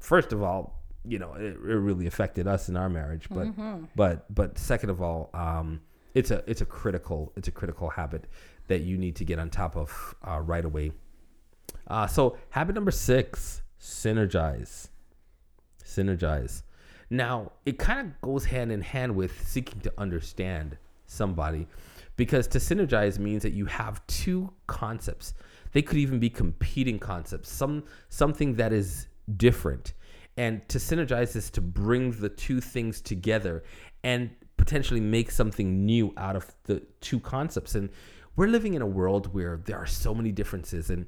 [0.00, 3.84] first of all you know it, it really affected us in our marriage but mm-hmm.
[3.94, 5.80] but but second of all um
[6.14, 8.26] it's a it's a critical it's a critical habit
[8.68, 10.92] that you need to get on top of uh, right away
[11.86, 14.88] uh, so habit number six, synergize.
[15.84, 16.62] Synergize.
[17.10, 21.66] Now, it kind of goes hand in hand with seeking to understand somebody
[22.16, 25.34] because to synergize means that you have two concepts.
[25.72, 29.92] They could even be competing concepts, some something that is different.
[30.36, 33.62] And to synergize is to bring the two things together
[34.02, 34.30] and
[34.64, 37.74] potentially make something new out of the two concepts.
[37.74, 37.90] And
[38.34, 41.06] we're living in a world where there are so many differences and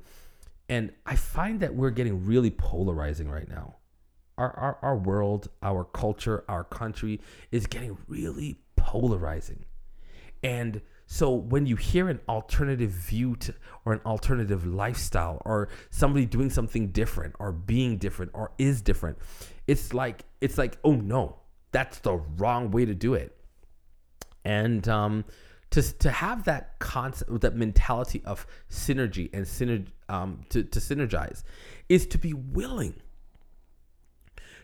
[0.69, 3.77] and I find that we're getting really polarizing right now.
[4.37, 7.21] Our, our, our world, our culture, our country
[7.53, 9.65] is getting really polarizing.
[10.43, 16.27] And so when you hear an alternative view to, or an alternative lifestyle or somebody
[16.27, 19.19] doing something different or being different or is different,
[19.69, 21.37] it's like it's like, oh no,
[21.71, 23.36] that's the wrong way to do it.
[24.47, 25.25] And um,
[25.71, 31.43] to, to have that concept, that mentality of synergy and synergy, um, to, to synergize
[31.89, 32.95] is to be willing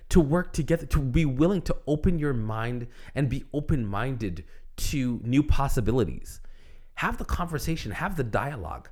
[0.08, 4.44] to work together, to be willing to open your mind and be open minded
[4.76, 6.40] to new possibilities.
[6.94, 8.88] Have the conversation, have the dialogue.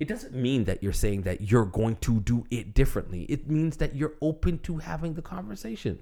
[0.00, 3.26] It doesn't mean that you're saying that you're going to do it differently.
[3.28, 6.00] It means that you're open to having the conversation.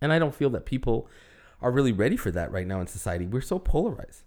[0.00, 1.08] And I don't feel that people
[1.60, 3.26] are really ready for that right now in society.
[3.26, 4.22] We're so polarized.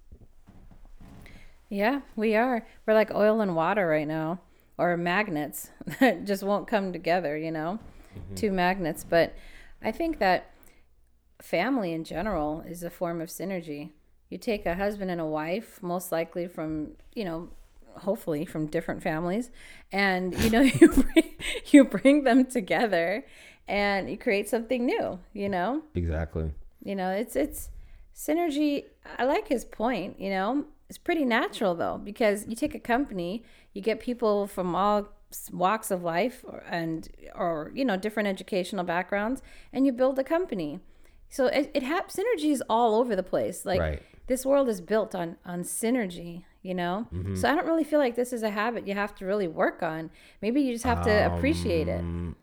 [1.69, 2.65] Yeah, we are.
[2.85, 4.39] We're like oil and water right now,
[4.77, 7.79] or magnets that just won't come together, you know,
[8.17, 8.35] mm-hmm.
[8.35, 9.03] two magnets.
[9.03, 9.35] But
[9.81, 10.51] I think that
[11.41, 13.91] family in general is a form of synergy.
[14.29, 17.49] You take a husband and a wife, most likely from, you know,
[17.97, 19.51] hopefully from different families,
[19.91, 21.35] and you know, you bring,
[21.67, 23.25] you bring them together
[23.67, 25.83] and you create something new, you know?
[25.93, 26.51] Exactly.
[26.83, 27.69] You know, it's it's
[28.15, 28.85] synergy.
[29.17, 33.43] I like his point, you know it's pretty natural though, because you take a company,
[33.73, 35.09] you get people from all
[35.51, 40.79] walks of life and or you know different educational backgrounds, and you build a company.
[41.29, 43.65] So it, it has synergies all over the place.
[43.65, 44.01] Like right.
[44.25, 47.35] this world is built on on synergy you know mm-hmm.
[47.35, 49.81] so i don't really feel like this is a habit you have to really work
[49.81, 50.09] on
[50.41, 52.35] maybe you just have to um, appreciate it um,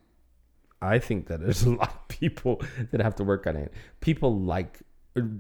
[0.83, 2.61] i think that there's a lot of people
[2.91, 4.81] that have to work on it people like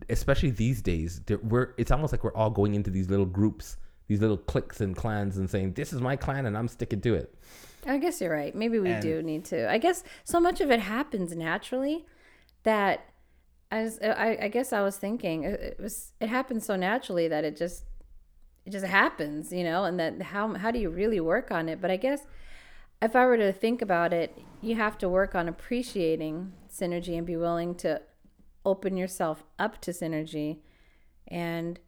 [0.08, 3.76] especially these days, we're it's almost like we're all going into these little groups,
[4.08, 7.14] these little cliques and clans, and saying, "This is my clan, and I'm sticking to
[7.14, 7.34] it."
[7.86, 8.54] I guess you're right.
[8.54, 9.70] Maybe we And- do need to.
[9.70, 12.06] I guess so much of it happens naturally
[12.62, 13.04] that
[13.70, 17.28] as uh, I, I guess I was thinking it, it was it happens so naturally
[17.28, 17.84] that it just
[18.64, 21.80] it just happens, you know, and that how how do you really work on it?
[21.80, 22.26] But I guess
[23.02, 27.26] if I were to think about it, you have to work on appreciating synergy and
[27.26, 28.00] be willing to
[28.64, 30.58] open yourself up to synergy
[31.28, 31.78] and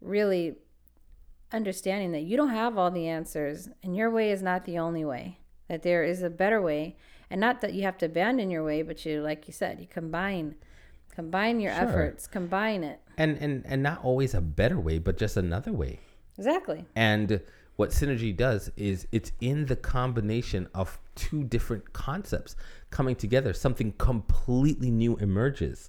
[0.00, 0.56] really
[1.52, 5.04] understanding that you don't have all the answers and your way is not the only
[5.04, 6.94] way that there is a better way
[7.30, 9.86] and not that you have to abandon your way but you like you said you
[9.86, 10.54] combine
[11.14, 11.82] combine your Sure.
[11.88, 16.00] efforts combine it And and and not always a better way, but just another way.
[16.36, 17.40] exactly And
[17.78, 22.56] what synergy does is it's in the combination of two different concepts
[22.90, 23.52] coming together.
[23.52, 25.88] Something completely new emerges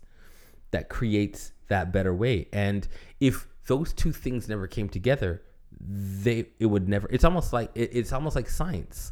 [0.70, 2.48] that creates that better way.
[2.54, 2.88] And
[3.20, 5.42] if those two things never came together,
[5.82, 7.08] they it would never.
[7.10, 9.12] It's almost like it, it's almost like science.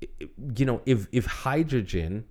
[0.00, 2.26] I- I- You know, if if hydrogen,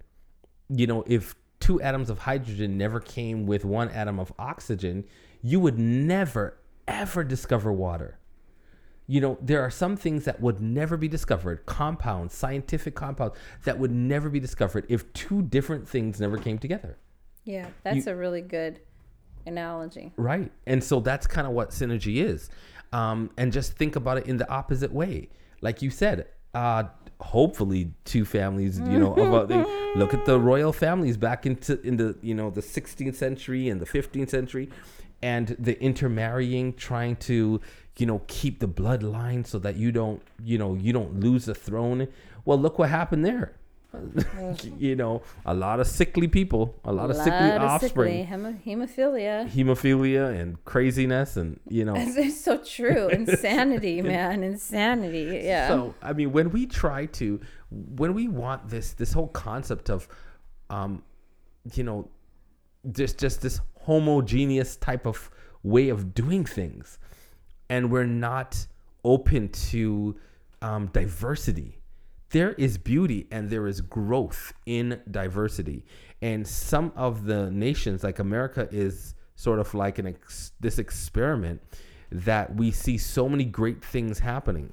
[0.70, 5.04] you know, if two atoms of hydrogen never came with one atom of oxygen,
[5.42, 6.58] you would never
[6.88, 8.20] ever discover water
[9.08, 13.78] you know, there are some things that would never be discovered, compounds, scientific compounds that
[13.78, 16.98] would never be discovered if two different things never came together.
[17.44, 18.80] yeah that's a really good
[19.46, 20.52] analogy Right.
[20.66, 22.50] And so that's kind of what synergy is.
[22.92, 25.30] Um, and just think about it in the opposite way.
[25.62, 26.86] Like you said, uh,
[27.20, 29.64] hopefully two families, you know, about they
[29.96, 33.80] look at the royal families back into in the, you know, the 16th century and
[33.80, 34.70] the 15th century
[35.22, 37.62] and the intermarrying trying to,
[37.98, 41.56] you know, keep the bloodline so that you don't, you know, you don't lose the
[41.56, 42.08] throne.
[42.44, 43.54] Well, look what happened there.
[44.78, 48.26] you know, a lot of sickly people, a lot of sickly of offspring.
[48.26, 49.50] sickly, hemo- hemophilia.
[49.50, 51.94] Hemophilia and craziness and you know.
[51.98, 53.08] It's so true.
[53.12, 54.44] Insanity man.
[54.44, 55.68] Insanity yeah.
[55.68, 60.08] So i mean when we try to when we want this this whole concept of
[60.70, 61.04] um
[61.74, 62.10] you know
[62.92, 65.30] just just this homogeneous type of
[65.64, 67.00] way of doing things
[67.70, 68.66] and we're not
[69.04, 70.16] open to
[70.62, 71.80] um, diversity.
[72.30, 75.86] There is beauty and there is growth in diversity.
[76.22, 81.62] And some of the nations like america is sort of like an ex- this experiment
[82.12, 84.72] that we see so many great things happening.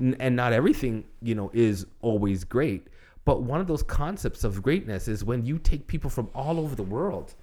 [0.00, 2.88] N- and not everything you know is always great
[3.24, 6.74] but one of those concepts of greatness is when you take people from all over
[6.74, 7.34] the world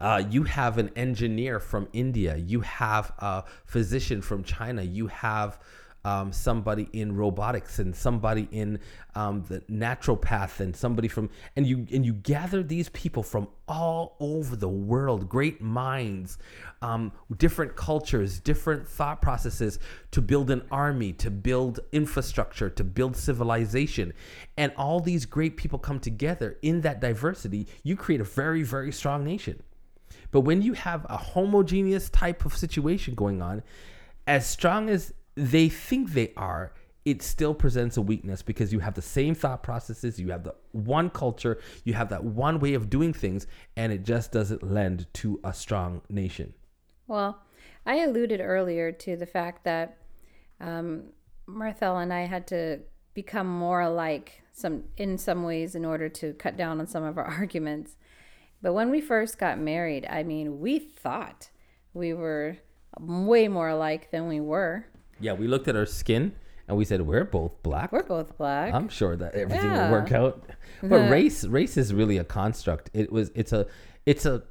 [0.00, 2.36] uh, you have an engineer from India.
[2.36, 4.82] You have a physician from China.
[4.82, 5.58] You have
[6.06, 8.78] um, somebody in robotics and somebody in
[9.16, 14.16] um, the naturopath and somebody from and you and you gather these people from all
[14.20, 16.38] over the world, great minds,
[16.80, 19.80] um, different cultures, different thought processes
[20.12, 24.12] to build an army, to build infrastructure, to build civilization,
[24.56, 27.66] and all these great people come together in that diversity.
[27.82, 29.60] You create a very very strong nation.
[30.36, 33.62] But when you have a homogeneous type of situation going on,
[34.26, 36.74] as strong as they think they are,
[37.06, 40.54] it still presents a weakness because you have the same thought processes, you have the
[40.72, 43.46] one culture, you have that one way of doing things,
[43.78, 46.52] and it just doesn't lend to a strong nation.
[47.06, 47.38] Well,
[47.86, 49.96] I alluded earlier to the fact that
[50.60, 51.04] um,
[51.48, 52.80] Mirthell and I had to
[53.14, 57.16] become more alike some in some ways in order to cut down on some of
[57.16, 57.96] our arguments.
[58.62, 61.50] But when we first got married, I mean, we thought
[61.94, 62.56] we were
[62.98, 64.86] way more alike than we were.
[65.20, 66.34] Yeah, we looked at our skin
[66.68, 67.92] and we said we're both black.
[67.92, 68.74] We're both black.
[68.74, 69.86] I'm sure that everything Yeah.
[69.86, 70.50] will work out.
[70.82, 72.90] But race race is really a construct.
[72.92, 73.66] It was it's a
[74.04, 74.42] it's a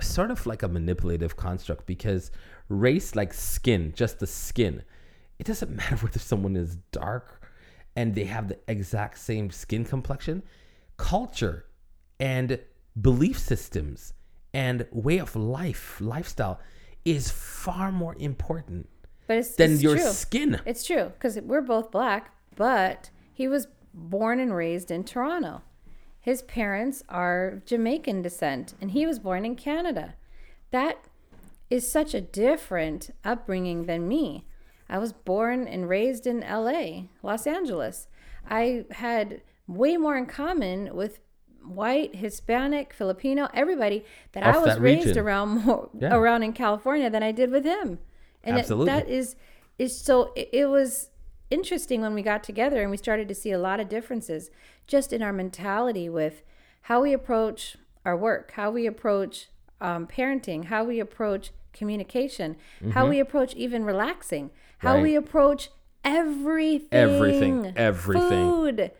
[0.00, 2.30] sort of like a manipulative construct because
[2.68, 4.82] race like skin, just the skin.
[5.38, 7.46] It doesn't matter whether someone is dark
[7.96, 10.42] and they have the exact same skin complexion.
[10.96, 11.66] Culture
[12.18, 12.58] and
[13.00, 14.14] belief systems
[14.52, 16.60] and way of life, lifestyle
[17.04, 18.88] is far more important
[19.26, 20.10] but it's, than it's your true.
[20.10, 20.60] skin.
[20.64, 25.62] It's true because we're both black, but he was born and raised in Toronto.
[26.20, 30.14] His parents are Jamaican descent, and he was born in Canada.
[30.70, 31.04] That
[31.70, 34.46] is such a different upbringing than me.
[34.88, 38.08] I was born and raised in LA, Los Angeles.
[38.48, 41.20] I had way more in common with
[41.66, 45.22] white, Hispanic, Filipino, everybody that I was that raised region.
[45.24, 46.14] around more, Yeah.
[46.14, 47.98] around in California than I did with him.
[48.42, 49.36] And it- that is
[49.78, 51.10] is so it, it was
[51.50, 54.50] interesting when we got together and we started to see a lot of differences
[54.86, 56.42] just in our mentality with
[56.82, 59.48] how we approach our work, how we approach
[59.80, 62.56] um, parenting, how we approach communication,
[62.92, 65.02] how we approach even relaxing, how Right.
[65.02, 65.70] we approach
[66.04, 66.88] everything.
[66.92, 68.28] Everything, everything.
[68.28, 68.90] Food,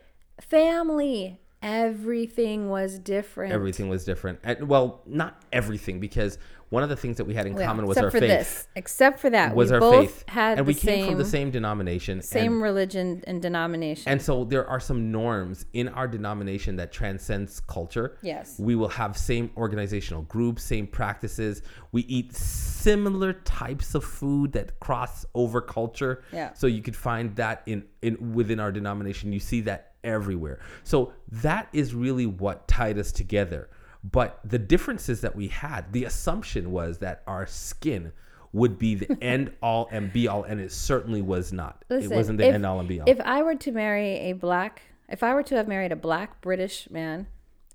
[0.41, 3.51] family, everything was different.
[3.53, 4.39] Everything was different.
[4.43, 6.37] And, well, not everything, because
[6.69, 8.29] one of the things that we had in common was except our for faith.
[8.29, 8.67] this.
[8.75, 11.25] Except for that, Was we our both faith, had and we came same from the
[11.25, 12.21] same denomination.
[12.21, 14.11] same and, religion and denomination.
[14.11, 18.17] and so there are some norms in our denomination that transcends culture.
[18.21, 18.59] yes.
[18.59, 21.61] We will have same organizational groups, same practices.
[21.91, 26.23] We eat similar types of food that cross over culture.
[26.33, 26.53] Yeah.
[26.53, 29.31] So you could find that in, in within our denomination.
[29.31, 30.59] You see that everywhere.
[30.83, 33.69] So that is really what tied us together.
[34.03, 38.13] But the differences that we had, the assumption was that our skin
[38.53, 41.83] would be the end all and be all, and it certainly was not.
[41.89, 43.09] Listen, it wasn't the if- end all and be all.
[43.09, 46.39] If I were to marry a black, if I were to have married a black
[46.41, 47.27] British man,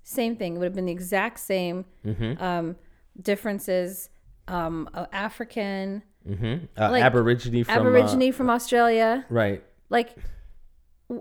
[0.03, 0.55] same thing.
[0.55, 2.41] It would have been the exact same Mm-hmm.
[2.43, 2.75] um,
[3.21, 4.09] differences.
[4.47, 6.67] Um, uh, African, Mhm.
[6.77, 9.63] Uh, like, Aborigine from uh, Aborigine from Australia, right.
[9.89, 10.15] like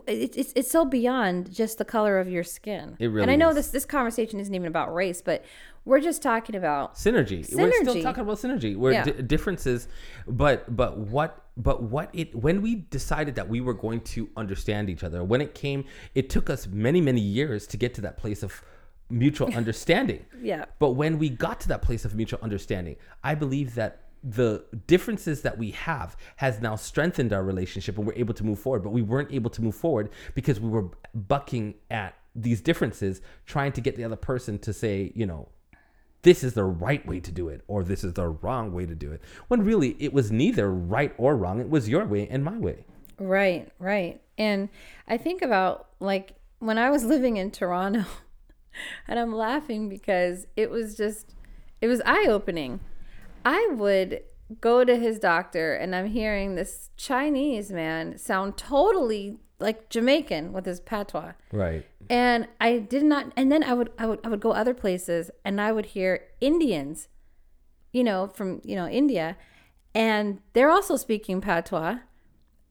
[0.07, 2.97] it, it's it's so beyond just the color of your skin.
[2.99, 3.23] It really.
[3.23, 3.57] and I know is.
[3.57, 5.45] this this conversation isn't even about race, but
[5.85, 7.41] we're just talking about synergy.
[7.41, 7.57] synergy.
[7.57, 8.77] We're still talking about synergy.
[8.77, 9.05] We're Yeah.
[9.05, 9.89] di- differences,
[10.27, 14.91] but but what but what it when we decided that we were going to understand
[14.91, 15.25] each other.
[15.25, 15.85] When it came,
[16.15, 18.63] it took us many many years to get to that place of
[19.09, 20.25] mutual understanding.
[20.41, 20.67] yeah.
[20.79, 25.43] But when we got to that place of mutual understanding, I believe that the differences
[25.43, 28.83] that we have has now strengthened our relationship and we're able to move forward.
[28.83, 33.73] But we weren't able to move forward because we were bucking at these differences, trying
[33.73, 35.49] to get the other person to say, you know,
[36.23, 38.95] this is the right way to do it or this is the wrong way to
[38.95, 39.23] do it.
[39.49, 41.61] When really it was neither right or wrong.
[41.61, 42.85] It was your way and my way.
[43.19, 44.21] Right, right.
[44.37, 44.69] And
[45.09, 48.05] I think about like when I was living in Toronto,
[49.09, 51.35] and I'm laughing because it was just,
[51.81, 52.81] it was eye opening.
[53.45, 54.23] I would
[54.61, 60.67] go to his doctor and I'm hearing this Chinese man sound totally like Jamaican with
[60.67, 61.33] his patois.
[61.53, 61.87] Right.
[62.09, 65.31] And I did not and then I would I would I would go other places
[65.45, 67.09] and I would hear Indians,
[67.93, 69.37] you know, from, you know, India,
[69.95, 71.99] and they're also speaking patois.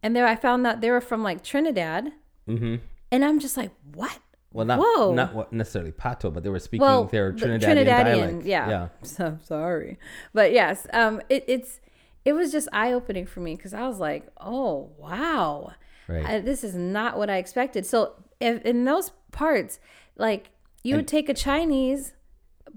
[0.01, 2.11] And there I found that they were from like Trinidad.
[2.47, 2.76] Mm-hmm.
[3.11, 4.20] And I'm just like, what?
[4.51, 5.13] Well, not Whoa.
[5.13, 8.45] not necessarily Pato, but they were speaking Well, their the Trinidadian, dialect.
[8.45, 8.69] yeah.
[8.69, 8.87] Yeah.
[9.03, 9.99] So sorry,
[10.33, 11.79] but yes, um, it, it's
[12.25, 15.73] it was just eye opening for me because I was like, oh wow,
[16.07, 16.25] Right.
[16.25, 17.85] I, this is not what I expected.
[17.85, 19.79] So if in those parts,
[20.17, 20.49] like
[20.83, 22.13] you would take a Chinese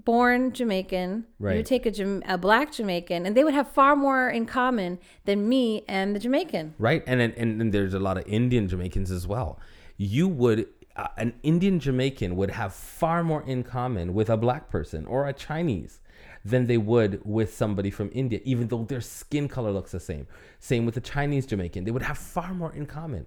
[0.05, 1.57] born Jamaican, you Right.
[1.57, 5.47] would take a, a black Jamaican, and they would have far more in common than
[5.49, 6.75] me and the Jamaican.
[6.77, 9.59] right and, and and there's a lot of indian jamaicans as well
[9.97, 14.69] you would uh, an indian jamaican would have far more in common with a black
[14.69, 15.99] person or a chinese
[16.45, 20.27] than they would with somebody from india even though their skin color looks the same.
[20.59, 21.83] Same with the chinese jamaican.
[21.83, 23.25] They would have far more in common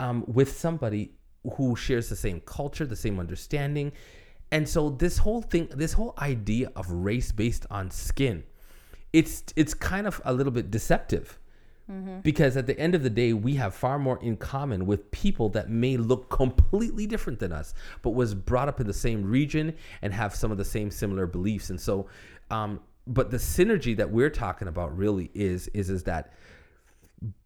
[0.00, 1.12] um, with somebody
[1.56, 3.92] who shares the same culture the same understanding.
[4.50, 8.44] And so this whole thing this whole idea of race based on skin
[9.12, 11.38] it's it's kind of a little bit deceptive
[12.22, 15.48] because at the end of the day we have far more in common with people
[15.50, 19.74] that may look completely different than us but was brought up in the same region
[20.00, 21.70] and have some of the same similar beliefs.
[21.70, 22.06] And so
[22.50, 26.32] um, but the synergy that we're talking about really is is is that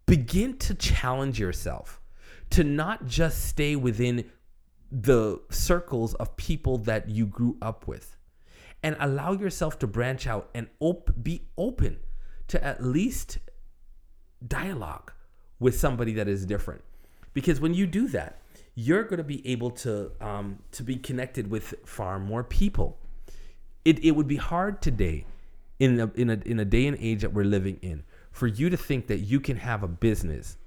[0.07, 2.01] begin to challenge yourself
[2.51, 4.30] to not just stay within
[4.91, 8.16] the circles of people that you grew up with
[8.82, 11.99] and allow yourself to branch out and op- be open
[12.47, 13.39] to at least
[14.47, 15.12] dialogue
[15.59, 16.82] with somebody that is different.
[17.34, 18.41] Because when you do that
[18.80, 22.97] you're going to be able to um, to be connected with far more people.
[23.84, 25.26] It, it would be hard today
[25.80, 28.70] in a, in a in a day and age that we're living in for you
[28.70, 30.59] to think that you can have a business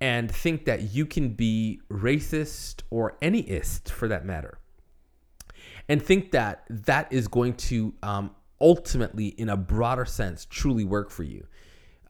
[0.00, 4.58] and think that you can be racist or anyist for that matter
[5.90, 8.30] and think that that is going to um,
[8.62, 11.46] ultimately in a broader sense truly work for you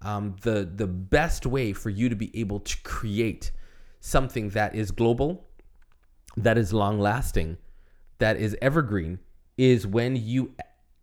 [0.04, 3.50] um, the the best way for you to be able to create
[4.00, 5.46] something that is global
[6.36, 7.56] that is long lasting
[8.18, 9.18] that is evergreen
[9.56, 10.54] is when you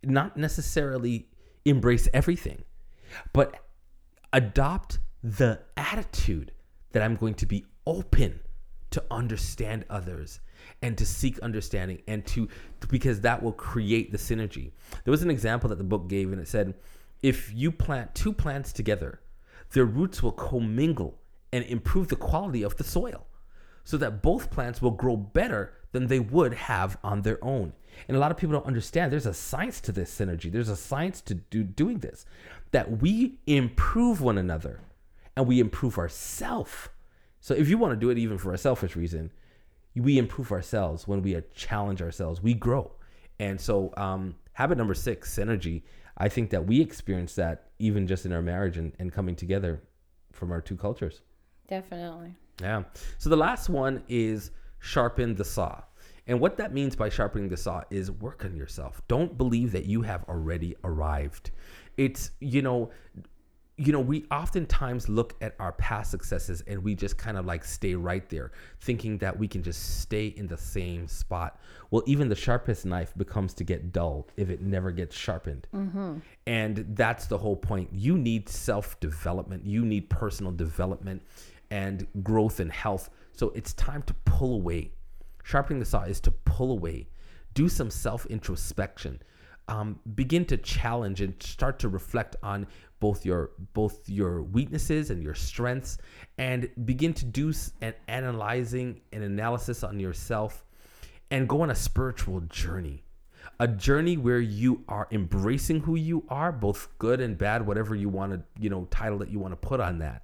[0.03, 1.27] not necessarily
[1.65, 2.63] embrace everything
[3.33, 3.55] but
[4.33, 6.51] adopt the attitude
[6.91, 8.39] that I'm going to be open
[8.91, 10.39] to understand others
[10.81, 12.49] and to seek understanding and to
[12.89, 14.71] because that will create the synergy.
[15.03, 16.73] There was an example that the book gave and it said
[17.21, 19.21] if you plant two plants together,
[19.71, 21.19] their roots will commingle
[21.53, 23.27] and improve the quality of the soil
[23.83, 27.73] so that both plants will grow better than they would have on their own.
[28.07, 30.51] And a lot of people don't understand there's a science to this synergy.
[30.51, 32.25] There's a science to do doing this
[32.71, 34.79] that we improve one another.
[35.35, 36.89] and we improve ourselves.
[37.39, 39.31] So if you want to do it even for a selfish reason,
[39.95, 42.41] we improve ourselves when we challenge ourselves.
[42.41, 42.91] We grow.
[43.39, 45.83] And so, um, habit number six, synergy.
[46.21, 49.81] I think that we experience that even just in our marriage and, and coming together
[50.31, 51.21] from our two cultures.
[51.67, 52.35] Definitely.
[52.61, 52.83] Yeah.
[53.17, 55.81] So the last one is sharpen the saw.
[56.27, 59.01] And what that means by sharpening the saw is work on yourself.
[59.07, 61.49] Don't believe that you have already arrived.
[61.97, 62.91] It's, you know,
[63.85, 67.63] you know, we oftentimes look at our past successes and we just kind of like
[67.63, 71.59] stay right there, thinking that we can just stay in the same spot.
[71.89, 75.67] Well, even the sharpest knife becomes to get dull if it never gets sharpened.
[75.73, 76.19] Mm-hmm.
[76.45, 77.89] And that's the whole point.
[77.91, 81.23] You need self development, you need personal development
[81.71, 83.09] and growth and health.
[83.33, 84.91] So it's time to pull away.
[85.43, 87.07] Sharpening the saw is to pull away,
[87.55, 89.21] do some self introspection.
[89.67, 92.67] Um, begin to challenge and start to reflect on
[93.01, 95.97] both your both your weaknesses and your strengths
[96.37, 100.63] and begin to do an analyzing and analysis on yourself
[101.29, 103.03] and go on a spiritual journey.
[103.59, 108.07] A journey where you are embracing who you are both good and bad whatever you
[108.07, 110.23] want to you know title that you want to put on that.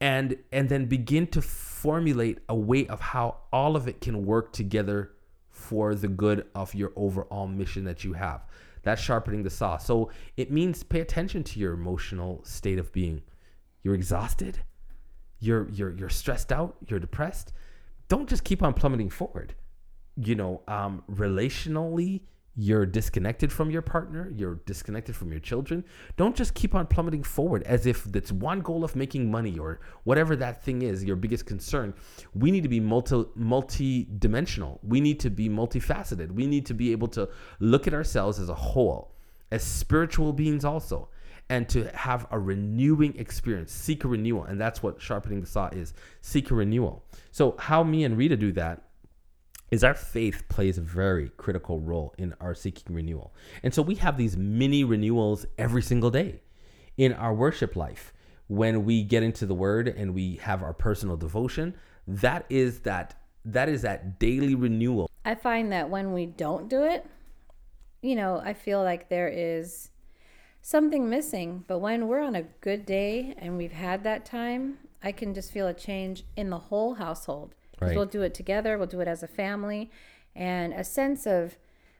[0.00, 4.52] And and then begin to formulate a way of how all of it can work
[4.52, 5.10] together
[5.50, 8.42] for the good of your overall mission that you have
[8.84, 9.76] that's sharpening the saw.
[9.78, 13.22] So it means pay attention to your emotional state of being.
[13.82, 14.60] You're exhausted,
[15.40, 17.52] you're you're you're stressed out, you're depressed.
[18.08, 19.54] Don't just keep on plummeting forward.
[20.16, 22.22] You know, um, relationally,
[22.56, 25.84] you're disconnected from your partner, you're disconnected from your children.
[26.16, 29.80] Don't just keep on plummeting forward as if that's one goal of making money or
[30.04, 31.94] whatever that thing is, your biggest concern.
[32.32, 34.80] We need to be multi multi-dimensional.
[34.82, 36.30] We need to be multifaceted.
[36.30, 37.28] We need to be able to
[37.58, 39.14] look at ourselves as a whole,
[39.50, 41.08] as spiritual beings also,
[41.50, 44.44] and to have a renewing experience, seek a renewal.
[44.44, 45.92] And that's what sharpening the saw is.
[46.20, 47.04] Seek a renewal.
[47.32, 48.83] So how me and Rita do that
[49.70, 53.34] is our faith plays a very critical role in our seeking renewal.
[53.62, 56.40] And so we have these mini renewals every single day
[56.96, 58.12] in our worship life.
[58.46, 61.74] When we get into the word and we have our personal devotion,
[62.06, 65.10] that is that that is that daily renewal.
[65.24, 67.06] I find that when we don't do it,
[68.00, 69.90] you know, I feel like there is
[70.62, 71.64] something missing.
[71.66, 75.52] But when we're on a good day and we've had that time, I can just
[75.52, 77.54] feel a change in the whole household.
[77.80, 77.96] Right.
[77.96, 79.90] We'll do it together, we'll do it as a family,
[80.34, 81.56] and a sense of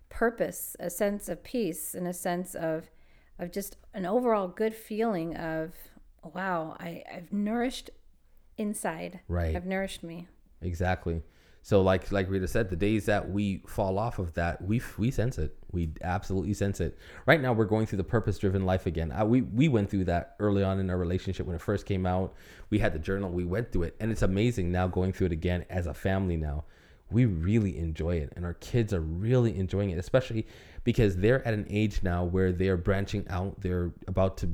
[0.09, 2.91] purpose, a sense of peace, and a sense of
[3.39, 5.75] of just an overall good feeling of
[6.23, 7.91] wow, I, I've nourished
[8.57, 9.21] inside.
[9.29, 9.55] Right.
[9.55, 10.29] I've nourished me.
[10.63, 11.23] Exactly.
[11.65, 15.11] So like like Rita said, the days that we fall off of that, we we
[15.11, 15.57] sense it.
[15.73, 16.99] We absolutely sense it.
[17.25, 19.11] Right now, we're going through the purpose driven life again.
[19.11, 22.05] I, we we went through that early on in our relationship when it first came
[22.05, 22.35] out.
[22.69, 23.31] We had the journal.
[23.31, 26.37] We went through it, and it's amazing now going through it again as a family.
[26.37, 26.65] Now,
[27.11, 30.47] we really enjoy it, and our kids are really enjoying it, especially
[30.85, 33.59] because they're at an age now where they're branching out.
[33.63, 34.51] They're about to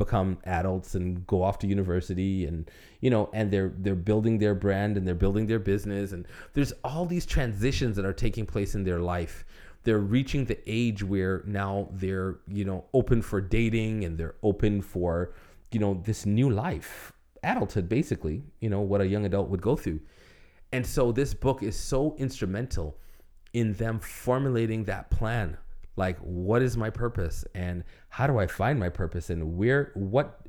[0.00, 2.68] become adults and go off to university and
[3.00, 6.10] you know and they're they're building their brand and they're building their business.
[6.12, 9.44] And there's all these transitions that are taking place in their life.
[9.84, 14.82] They're reaching the age where now they're you know open for dating and they're open
[14.82, 15.32] for
[15.70, 19.76] you know this new life adulthood basically you know what a young adult would go
[19.76, 20.00] through.
[20.72, 22.96] And so this book is so instrumental
[23.52, 25.56] in them formulating that plan
[26.00, 27.44] like what is my purpose?
[27.54, 29.28] And how do i find my purpose?
[29.30, 30.40] And where what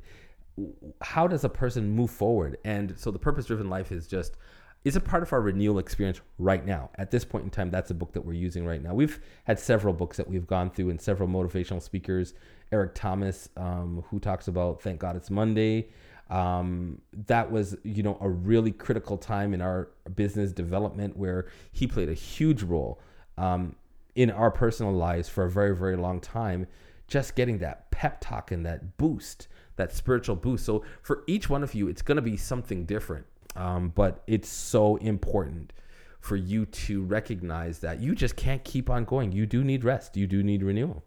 [1.02, 2.56] how does a person move forward?
[2.64, 4.36] And so the purpose driven life is just
[4.84, 6.90] is a part of our renewal experience right now.
[6.96, 8.94] At this point in time that's a book that we're using right now.
[8.94, 12.34] We've had several books that we've gone through and several motivational speakers
[12.72, 15.90] eric thomas um, who talks about thank god it's monday.
[16.30, 21.86] Um, that was you know a really critical time in our business development where he
[21.86, 23.02] played a huge role.
[23.36, 23.76] Um,
[24.14, 26.66] in our personal lives for a very, very long time,
[27.08, 30.64] just getting that pep talk and that boost, that spiritual boost.
[30.64, 33.26] So for each one of you, it's going to be something different.
[33.54, 35.72] Um, but it's so important
[36.20, 39.32] for you to recognize that you just can't keep on going.
[39.32, 40.16] You do need rest.
[40.16, 41.04] You do need renewal.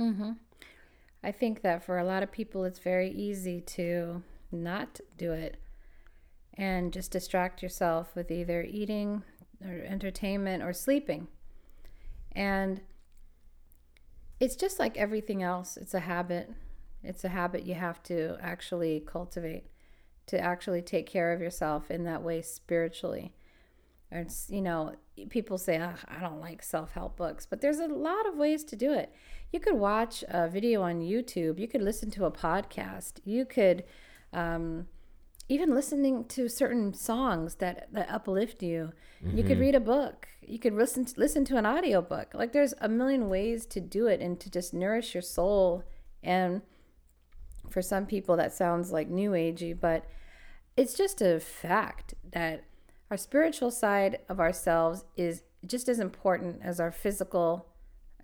[0.00, 0.32] Mm-hmm.
[1.22, 5.56] I think that for a lot of people, it's very easy to not do it
[6.54, 9.22] and just distract yourself with either eating
[9.64, 11.28] or entertainment or sleeping.
[12.36, 12.82] And
[14.38, 16.50] it's just like everything else, it's a habit.
[17.02, 19.64] It's a habit you have to actually cultivate
[20.26, 23.32] to actually take care of yourself in that way spiritually.
[24.10, 24.94] It's, you know,
[25.30, 28.64] people say, oh, I don't like self help books, but there's a lot of ways
[28.64, 29.12] to do it.
[29.52, 33.84] You could watch a video on YouTube, you could listen to a podcast, you could
[34.32, 34.88] Um,
[35.48, 38.92] even listening to certain songs that, that uplift you.
[39.24, 39.38] Mm-hmm.
[39.38, 40.26] You could read a book.
[40.42, 42.34] You could listen to, listen to an audiobook.
[42.34, 45.84] Like there's a million ways to do it and to just nourish your soul.
[46.22, 46.62] And
[47.70, 50.04] for some people that sounds like new agey, but
[50.76, 52.64] it's just a fact that
[53.10, 57.66] our spiritual side of ourselves is just as important as our physical,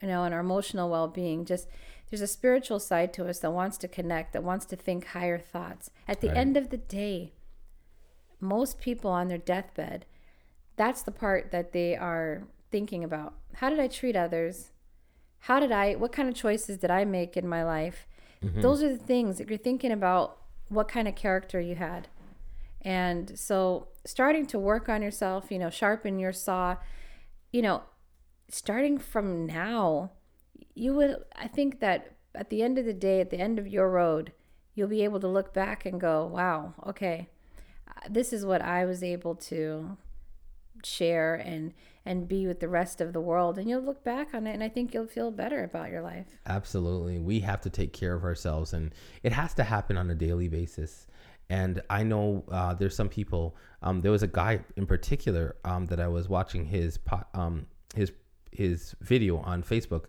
[0.00, 1.44] you know, and our emotional well-being.
[1.44, 1.68] Just
[2.12, 5.38] there's a spiritual side to us that wants to connect, that wants to think higher
[5.38, 5.90] thoughts.
[6.06, 6.36] At the right.
[6.36, 7.32] end of the day,
[8.38, 10.04] most people on their deathbed,
[10.76, 13.32] that's the part that they are thinking about.
[13.54, 14.72] How did I treat others?
[15.38, 18.06] How did I, what kind of choices did I make in my life?
[18.44, 18.60] Mm-hmm.
[18.60, 20.36] Those are the things that you're thinking about
[20.68, 22.08] what kind of character you had.
[22.82, 26.76] And so starting to work on yourself, you know, sharpen your saw,
[27.52, 27.84] you know,
[28.50, 30.10] starting from now,
[30.74, 33.66] you will, i think that at the end of the day at the end of
[33.66, 34.32] your road
[34.74, 37.28] you'll be able to look back and go wow okay
[38.08, 39.96] this is what i was able to
[40.84, 41.72] share and
[42.04, 43.58] and be with the rest of the world.
[43.58, 46.26] And you'll look back on it and i think you'll feel better about your life.
[46.46, 47.18] Absolutely.
[47.18, 50.48] We have to take care of ourselves and it has to happen on a daily
[50.48, 51.06] basis.
[51.50, 53.56] And I know uh, there's some people.
[53.82, 56.98] Um, there was a guy in particular um, that I was watching his
[57.34, 58.12] um, his
[58.52, 60.04] his video on Facebook,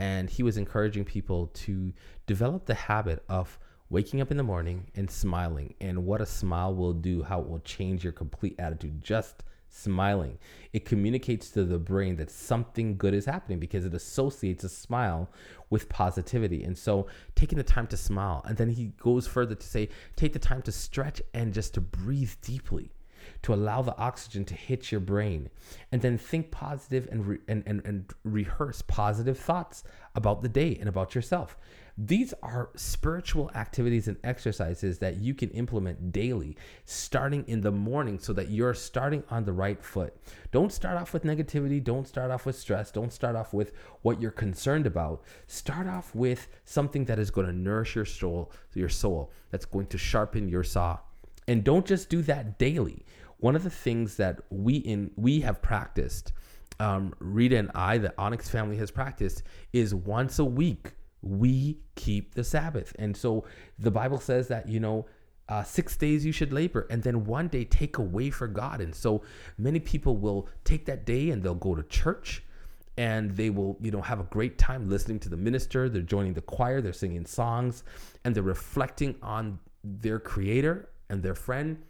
[0.00, 1.92] and he was encouraging people to
[2.26, 3.58] develop the habit of
[3.90, 5.74] waking up in the morning and smiling.
[5.78, 10.38] And what a smile will do how it will change your complete attitude just smiling.
[10.72, 15.28] It communicates to the brain that something good is happening because it associates a smile
[15.68, 16.64] with positivity.
[16.64, 20.32] And so taking the time to smile and then he goes further to say take
[20.32, 22.90] the time to stretch and just to breathe deeply
[23.42, 25.48] to allow the oxygen to hit your brain
[25.92, 29.82] and then think positive and, re- and, and, and rehearse positive thoughts
[30.14, 31.56] about the day and about yourself.
[32.02, 38.18] These are spiritual activities and exercises that you can implement daily, starting in the morning
[38.18, 40.16] so that you're starting on the right foot.
[40.50, 41.82] Don't start off with negativity.
[41.82, 42.90] Don't start off with stress.
[42.90, 45.22] Don't start off with what you're concerned about.
[45.46, 49.86] Start off with something that is going to nourish your soul, your soul, that's going
[49.88, 50.98] to sharpen your saw.
[51.48, 53.04] And don't just do that daily
[53.40, 56.32] one of the things that we in we have practiced,
[56.78, 62.34] um, Rita and I, the Onyx family has practiced, is once a week we keep
[62.34, 62.94] the Sabbath.
[62.98, 63.44] And so
[63.78, 65.06] the Bible says that you know.
[65.48, 68.80] Uh, six days you should labor and then one day take away for God.
[68.80, 69.22] And so
[69.58, 72.44] many people will take that day and they'll go to church
[72.96, 75.88] and they will, you know, have a great time listening to the minister.
[75.88, 77.82] They're joining the choir, they're singing songs,
[78.24, 81.82] and they're reflecting on their creator and their friend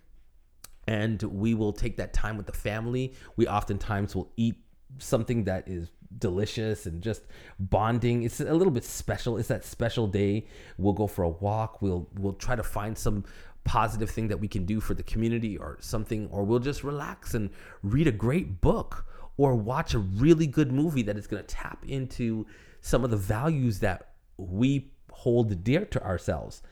[0.91, 3.15] and we will take that time with the family.
[3.37, 4.57] We oftentimes will eat
[4.99, 5.89] something that is
[6.19, 7.23] delicious and just
[7.61, 8.25] bonding.
[8.25, 9.39] It's a little bit special.
[9.39, 10.49] It's that special day.
[10.79, 11.81] We'll go for a walk.
[11.81, 13.25] We'll we'll try to find some
[13.63, 17.35] positive thing that we can do for the community or something or we'll just relax
[17.35, 17.51] and
[17.83, 21.85] read a great book or watch a really good movie that is going to tap
[21.87, 22.47] into
[22.81, 26.63] some of the values that we hold dear to ourselves.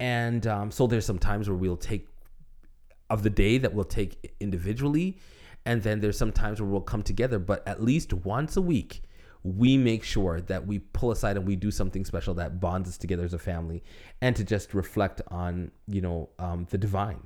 [0.00, 2.08] And um, so there's some times where we'll take
[3.10, 5.18] of the day that we'll take individually.
[5.66, 9.02] And then there's some times where we'll come together, but at least once a week,
[9.42, 12.96] we make sure that we pull aside and we do something special that bonds us
[12.96, 13.82] together as a family
[14.22, 17.22] and to just reflect on, you know, um, the divine.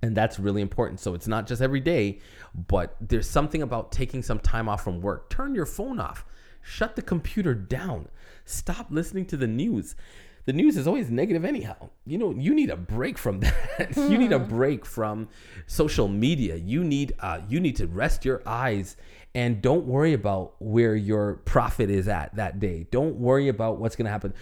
[0.00, 1.00] And that's really important.
[1.00, 2.20] So it's not just every day,
[2.54, 5.28] but there's something about taking some time off from work.
[5.28, 6.24] Turn your phone off,
[6.60, 8.08] shut the computer down,
[8.44, 9.96] stop listening to the news
[10.44, 11.90] the news is always negative anyhow.
[12.04, 13.40] You know, you need a break from
[13.78, 13.96] that.
[13.96, 14.48] you need a hmm.
[14.48, 15.28] break from
[15.66, 16.56] social media.
[16.56, 18.96] You need uh, you need to rest your eyes
[19.34, 22.86] and don't worry about where your profit is at that day.
[22.90, 24.34] Don't worry about what's going to happen.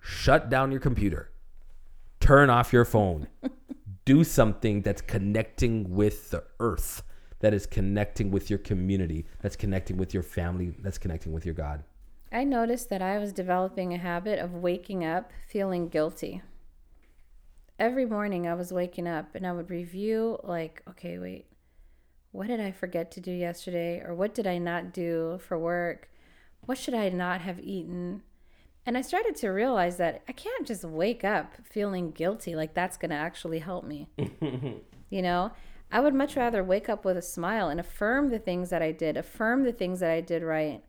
[0.00, 1.30] Shut down your computer.
[2.20, 3.26] Turn off your phone.
[4.04, 7.02] Do something that's connecting with the earth,
[7.40, 11.54] that is connecting with your community, that's connecting with your family, that's connecting with your
[11.54, 11.82] God.
[12.30, 16.42] I noticed that I was developing a habit of waking up feeling guilty.
[17.78, 21.46] Every morning I was waking up and I would review, like, okay, wait,
[22.32, 24.02] what did I forget to do yesterday?
[24.04, 26.10] Or what did I not do for work?
[26.66, 28.22] What should I not have eaten?
[28.84, 32.96] And I started to realize that I can't just wake up feeling guilty like that's
[32.96, 34.08] going to actually help me.
[35.10, 35.52] you know,
[35.90, 38.92] I would much rather wake up with a smile and affirm the things that I
[38.92, 40.82] did, affirm the things that I did right,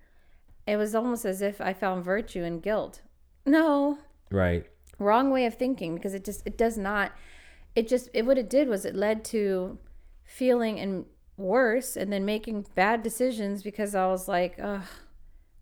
[0.70, 3.02] it was almost as if I found virtue in guilt.
[3.46, 3.98] No.
[4.30, 4.66] Right.
[5.00, 7.14] Wrong way of thinking because it just it does not
[7.76, 9.80] it just it what it did was it led to
[10.24, 11.06] feeling and
[11.38, 14.88] worse and then making bad decisions because I was like, oh,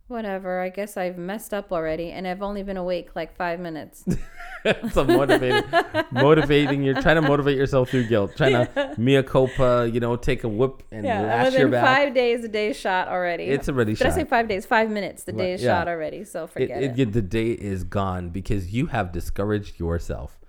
[0.07, 0.59] whatever.
[0.61, 4.05] I guess I've messed up already, and I've only been awake like five minutes.
[4.91, 5.69] so motivating,
[6.11, 6.83] motivating.
[6.83, 8.35] You're trying to motivate yourself through guilt.
[8.35, 9.89] Trying to mea culpa.
[9.91, 11.85] You know, take a whip and yeah, lash your back.
[11.85, 13.45] five days, the day shot already.
[13.45, 14.65] It's already Did I say five days?
[14.65, 15.23] Five minutes.
[15.23, 15.79] The day is yeah.
[15.79, 16.23] shot already.
[16.23, 16.99] So it, forget it.
[16.99, 20.39] it, the day is gone because you have discouraged yourself.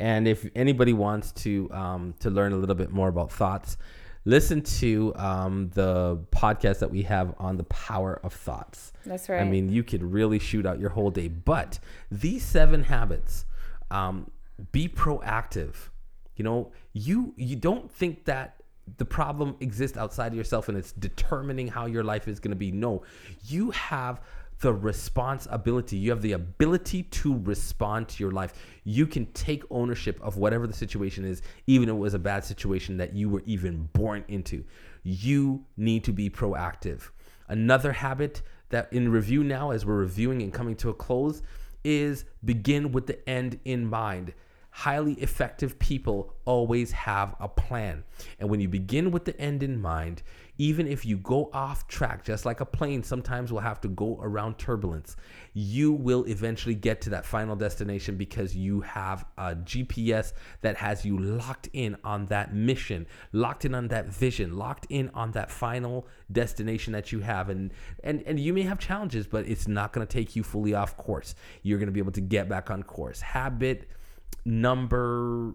[0.00, 3.76] And if anybody wants to um, to learn a little bit more about thoughts,
[4.24, 8.92] listen to um, the podcast that we have on the power of thoughts.
[9.04, 9.40] That's right.
[9.40, 11.28] I mean, you could really shoot out your whole day.
[11.28, 11.78] But
[12.10, 13.44] these seven habits,
[13.90, 14.30] um,
[14.72, 15.74] be proactive.
[16.36, 18.56] You know, you you don't think that
[18.98, 22.56] the problem exists outside of yourself and it's determining how your life is going to
[22.56, 22.70] be.
[22.70, 23.02] No,
[23.46, 24.20] you have
[24.60, 25.96] the responsibility.
[25.96, 28.54] You have the ability to respond to your life.
[28.84, 32.44] You can take ownership of whatever the situation is, even if it was a bad
[32.44, 34.64] situation that you were even born into.
[35.02, 37.10] You need to be proactive.
[37.48, 41.42] Another habit that in review now, as we're reviewing and coming to a close,
[41.84, 44.32] is begin with the end in mind.
[44.70, 48.02] Highly effective people always have a plan.
[48.40, 50.22] And when you begin with the end in mind,
[50.58, 54.18] even if you go off track, just like a plane sometimes will have to go
[54.22, 55.16] around turbulence,
[55.52, 61.04] you will eventually get to that final destination because you have a GPS that has
[61.04, 65.50] you locked in on that mission, locked in on that vision, locked in on that
[65.50, 67.48] final destination that you have.
[67.48, 67.72] And
[68.04, 70.96] and, and you may have challenges, but it's not going to take you fully off
[70.96, 71.34] course.
[71.62, 73.20] You're going to be able to get back on course.
[73.20, 73.88] Habit
[74.44, 75.54] number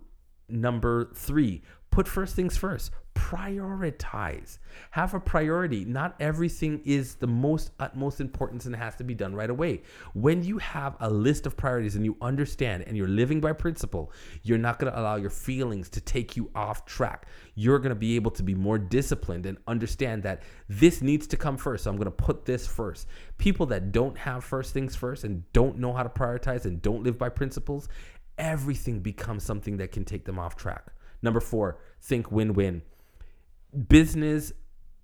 [0.49, 1.61] number three
[1.99, 2.91] put first things first.
[3.13, 4.59] Prioritize.
[4.91, 5.83] Have a priority.
[5.83, 9.81] Not everything is the most utmost importance and has to be done right away.
[10.13, 14.13] When you have a list of priorities and you understand and you're living by principle
[14.43, 17.27] you're not going to allow your feelings to take you off track.
[17.55, 21.35] You're going to be able to be more disciplined and understand that this needs to
[21.35, 23.07] come first so i'm going to put this first.
[23.37, 27.03] People that don't have first things first and don't know how to prioritize and don't
[27.03, 27.89] live by principles
[28.37, 30.93] everything becomes something that can take them off track.
[31.21, 32.81] Number four, think win win.
[33.87, 34.51] Business,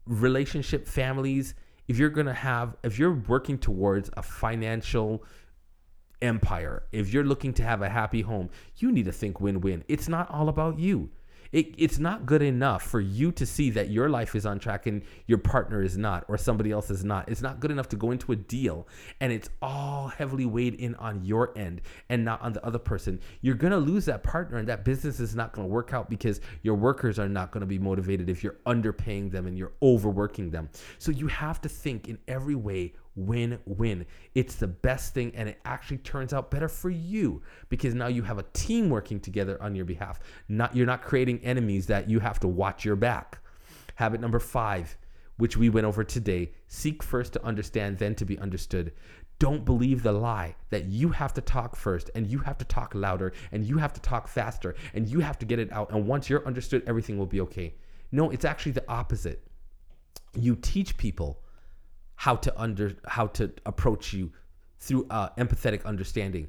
[0.06, 1.54] relationship, families,
[1.88, 5.24] if you're going to have, if you're working towards a financial
[6.22, 9.84] empire, if you're looking to have a happy home, you need to think win win.
[9.88, 11.12] It's not all about you.
[11.56, 14.88] It, it's not good enough for you to see that your life is on track
[14.88, 17.30] and your partner is not, or somebody else is not.
[17.30, 18.90] It's not good enough to go into a deal
[19.22, 21.80] and it's all heavily weighed in on your end
[22.10, 23.22] and not on the other person.
[23.40, 26.10] You're going to lose that partner and that business is not going to work out
[26.10, 29.72] because your workers are not going to be motivated if you're underpaying them and you're
[29.82, 30.68] overworking them.
[30.98, 34.06] So you have to think in every way win win.
[34.34, 38.24] It's the best thing, and it actually turns out better for you because now you
[38.24, 40.20] have a team working together on your behalf.
[40.48, 43.40] Not you're not creating enemies that you have to watch your back.
[43.96, 44.98] Habit number five,
[45.38, 48.92] which we went over today: seek first to understand, then to be understood.
[49.38, 52.96] Don't believe the lie that you have to talk first and you have to talk
[52.96, 55.92] louder and you have to talk faster and you have to get it out.
[55.92, 57.76] And once you're understood, everything will be okay.
[58.14, 59.46] No, it's actually the opposite.
[60.36, 61.42] You teach people
[62.16, 64.32] how to under how to approach you
[64.80, 66.48] through uh, empathetic understanding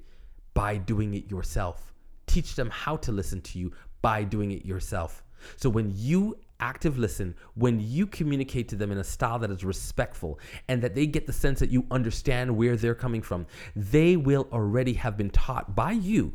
[0.55, 1.93] by doing it yourself.
[2.27, 5.23] Teach them how to listen to you by doing it yourself.
[5.57, 9.63] So when you active listen when you communicate to them in a style that is
[9.63, 14.17] respectful and that they get the sense that you understand where they're coming from they
[14.17, 16.35] will already have been taught by you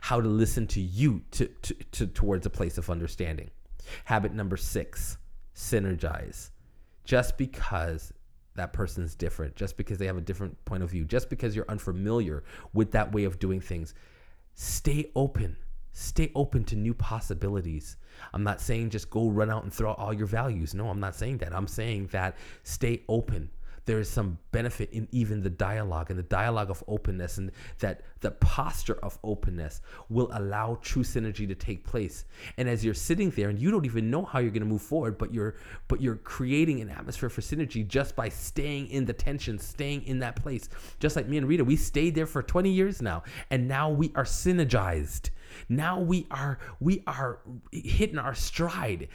[0.00, 3.50] how to listen to you to, to, to towards a place of understanding.
[4.04, 5.18] Habit number six
[5.54, 6.50] synergize.
[7.04, 8.12] Just because
[8.60, 11.64] that person's different, just because they have a different point of view, just because you're
[11.70, 12.44] unfamiliar
[12.74, 13.94] with that way of doing things,
[14.54, 15.56] stay open.
[15.92, 17.96] Stay open to new possibilities.
[18.32, 20.74] I'm not saying just go run out and throw out all your values.
[20.74, 21.54] No, I'm not saying that.
[21.54, 23.50] I'm saying that stay open.
[23.90, 28.02] There is some benefit in even the dialogue and the dialogue of openness, and that
[28.20, 32.24] the posture of openness will allow true synergy to take place.
[32.56, 34.82] And as you're sitting there and you don't even know how you're going to move
[34.82, 35.56] forward, but you're
[35.88, 40.20] but you're creating an atmosphere for synergy just by staying in the tension, staying in
[40.20, 40.68] that place.
[41.00, 44.12] Just like me and Rita, we stayed there for 20 years now, and now we
[44.14, 45.30] are synergized.
[45.68, 47.40] Now we are we are
[47.72, 49.08] hitting our stride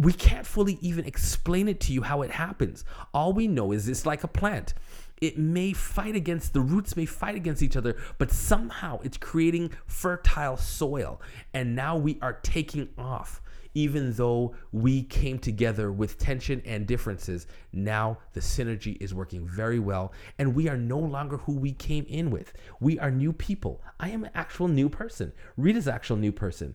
[0.00, 2.84] we can't fully even explain it to you how it happens.
[3.12, 4.72] All we know is it's like a plant.
[5.20, 9.72] It may fight against the roots, may fight against each other, but somehow it's creating
[9.86, 11.20] fertile soil.
[11.52, 13.42] And now we are taking off.
[13.74, 19.78] Even though we came together with tension and differences, now the synergy is working very
[19.78, 22.52] well, and we are no longer who we came in with.
[22.80, 23.80] We are new people.
[24.00, 25.32] I am an actual new person.
[25.56, 26.74] Rita's actual new person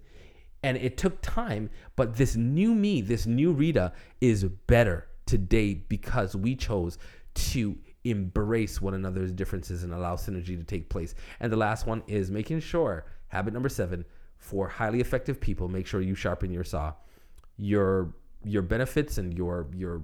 [0.65, 6.35] and it took time but this new me this new rita is better today because
[6.35, 6.97] we chose
[7.33, 11.15] to embrace one another's differences and allow synergy to take place.
[11.39, 14.05] And the last one is making sure, habit number seven,
[14.37, 16.93] for highly effective people, make sure you sharpen your saw.
[17.57, 18.13] Your
[18.43, 20.03] your benefits and your your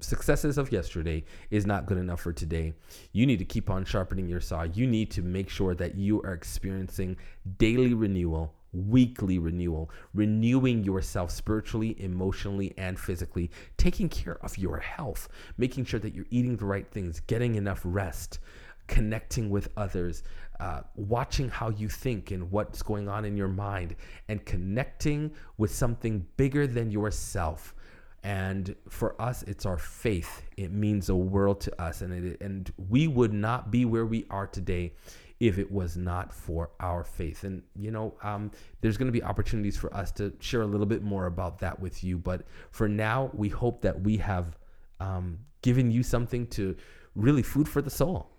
[0.00, 2.74] successes of yesterday is not good enough for today.
[3.12, 4.64] You need to keep on sharpening your saw.
[4.64, 7.16] You need to make sure that you are experiencing
[7.58, 15.28] daily renewal, weekly renewal, renewing yourself spiritually, emotionally, and physically, taking care of your health,
[15.56, 18.38] making sure that you're eating the right things, getting enough rest,
[18.86, 20.22] connecting with others,
[20.60, 23.96] uh, watching how you think and what's going on in your mind,
[24.28, 27.74] and connecting with something bigger than yourself.
[28.22, 30.42] And for us it's our faith.
[30.56, 34.26] It means a world to us and it, and we would not be where we
[34.30, 34.94] are today
[35.38, 39.22] if it was not for our faith and you know um, there's going to be
[39.22, 42.88] opportunities for us to share a little bit more about that with you but for
[42.88, 44.56] now we hope that we have
[45.00, 46.74] um, given you something to
[47.14, 48.30] really food for the soul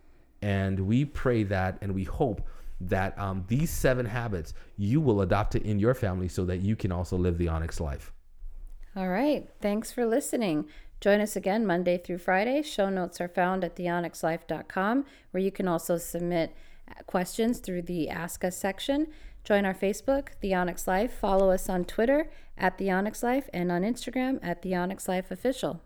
[0.41, 2.41] and we pray that and we hope
[2.79, 6.75] that um, these seven habits you will adopt it in your family so that you
[6.75, 8.11] can also live the onyx life
[8.97, 9.47] all right.
[9.61, 10.65] Thanks for listening.
[10.99, 12.63] Join us again Monday through Friday.
[12.63, 16.55] Show notes are found at theonyxlife.com, where you can also submit
[17.05, 19.07] questions through the Ask Us section.
[19.43, 21.13] Join our Facebook, The Onyx Life.
[21.13, 25.31] Follow us on Twitter at The Onyx Life and on Instagram at The Onyx Life
[25.31, 25.81] Official.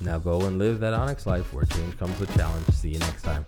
[0.00, 2.66] Now go and live that Onyx life where change comes with challenge.
[2.68, 3.46] See you next time.